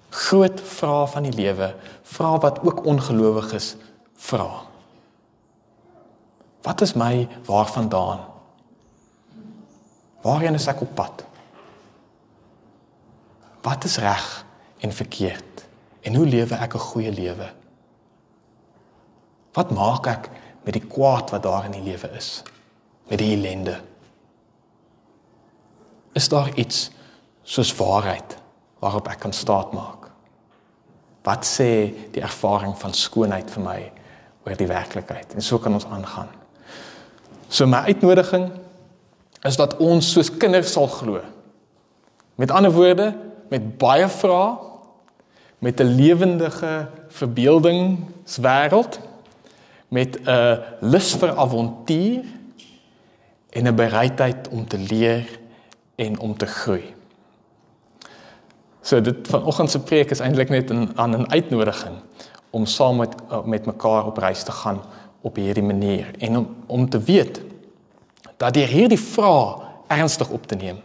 Groot 0.09 0.61
vrae 0.61 1.07
van 1.07 1.23
die 1.23 1.35
lewe, 1.35 1.75
vrae 2.03 2.39
wat 2.39 2.61
ook 2.63 2.85
ongelowiges 2.85 3.75
vra. 4.15 4.63
Wat 6.63 6.81
is 6.81 6.93
my 6.95 7.27
waarvandaan? 7.45 8.23
Waarheen 10.23 10.55
is 10.55 10.67
ek 10.71 10.81
op 10.85 10.95
pad? 10.95 11.25
Wat 13.61 13.83
is 13.83 13.97
reg 13.99 14.45
en 14.79 14.91
verkeerd? 14.91 15.52
En 16.03 16.15
hoe 16.15 16.25
lewe 16.27 16.55
ek 16.55 16.75
'n 16.75 16.87
goeie 16.91 17.11
lewe? 17.11 17.49
Wat 19.53 19.71
maak 19.71 20.07
ek 20.07 20.29
met 20.65 20.73
die 20.73 20.87
kwaad 20.87 21.29
wat 21.29 21.43
daar 21.43 21.65
in 21.65 21.75
die 21.75 21.85
lewe 21.91 22.09
is? 22.17 22.43
Met 23.09 23.19
die 23.19 23.35
ellende? 23.35 23.79
Is 26.13 26.29
daar 26.29 26.49
iets 26.55 26.91
soos 27.43 27.75
waarheid 27.75 28.37
waarop 28.79 29.07
ek 29.07 29.19
kan 29.19 29.33
staatmaak? 29.33 30.09
Wat 31.23 31.45
sê 31.45 31.93
die 32.11 32.21
ervaring 32.21 32.75
van 32.77 32.93
skoonheid 32.93 33.51
vir 33.51 33.63
my 33.63 33.91
oor 34.45 34.55
die 34.55 34.67
werklikheid? 34.67 35.33
En 35.33 35.41
so 35.41 35.59
kan 35.59 35.73
ons 35.73 35.85
aangaan. 35.85 36.29
So 37.47 37.67
my 37.67 37.77
uitnodiging 37.77 38.51
is 39.43 39.55
dat 39.55 39.77
ons 39.77 40.11
soos 40.11 40.31
kinders 40.37 40.71
sal 40.71 40.87
glo. 40.87 41.21
Met 42.35 42.51
ander 42.51 42.71
woorde, 42.71 43.13
met 43.49 43.77
baie 43.77 44.07
vrae 44.09 44.72
met 45.63 45.79
'n 45.79 45.95
lewendige 45.95 46.89
verbeeldingswêreld 47.07 48.99
met 49.87 50.19
'n 50.25 50.59
lus 50.79 51.15
vir 51.15 51.37
avontuur 51.37 52.23
en 53.49 53.67
'n 53.67 53.75
bereidheid 53.75 54.47
om 54.47 54.67
te 54.67 54.77
leer 54.77 55.39
en 55.95 56.19
om 56.19 56.37
te 56.37 56.45
groei. 56.45 56.93
So 58.81 59.01
dit 59.01 59.27
vanoggend 59.27 59.71
se 59.71 59.79
preek 59.79 60.09
is 60.09 60.19
eintlik 60.19 60.49
net 60.49 60.71
'n 60.71 60.91
aan 60.95 61.15
'n 61.15 61.31
uitnodiging 61.31 61.95
om 62.49 62.65
saam 62.65 62.95
met 62.97 63.15
met 63.45 63.65
mekaar 63.65 64.05
op 64.05 64.17
reis 64.17 64.43
te 64.43 64.51
gaan 64.51 64.81
op 65.21 65.35
hierdie 65.35 65.63
manier 65.63 66.11
en 66.17 66.37
om 66.37 66.55
om 66.65 66.89
te 66.89 66.99
weet 66.99 67.41
dat 68.37 68.53
deur 68.53 68.67
hierdie 68.67 68.99
vrae 68.99 69.55
ernstig 69.87 70.29
op 70.29 70.47
te 70.47 70.55
neem 70.55 70.77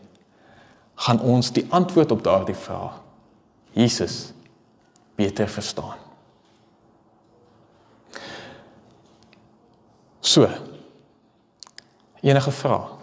gaan 0.95 1.21
ons 1.21 1.53
die 1.53 1.67
antwoord 1.69 2.11
op 2.11 2.25
daardie 2.25 2.55
vraag 2.55 3.03
Jesus 3.71 4.33
beter 5.19 5.49
verstaan. 5.49 5.99
So. 10.21 10.49
Enige 12.21 12.51
vrae? 12.51 12.98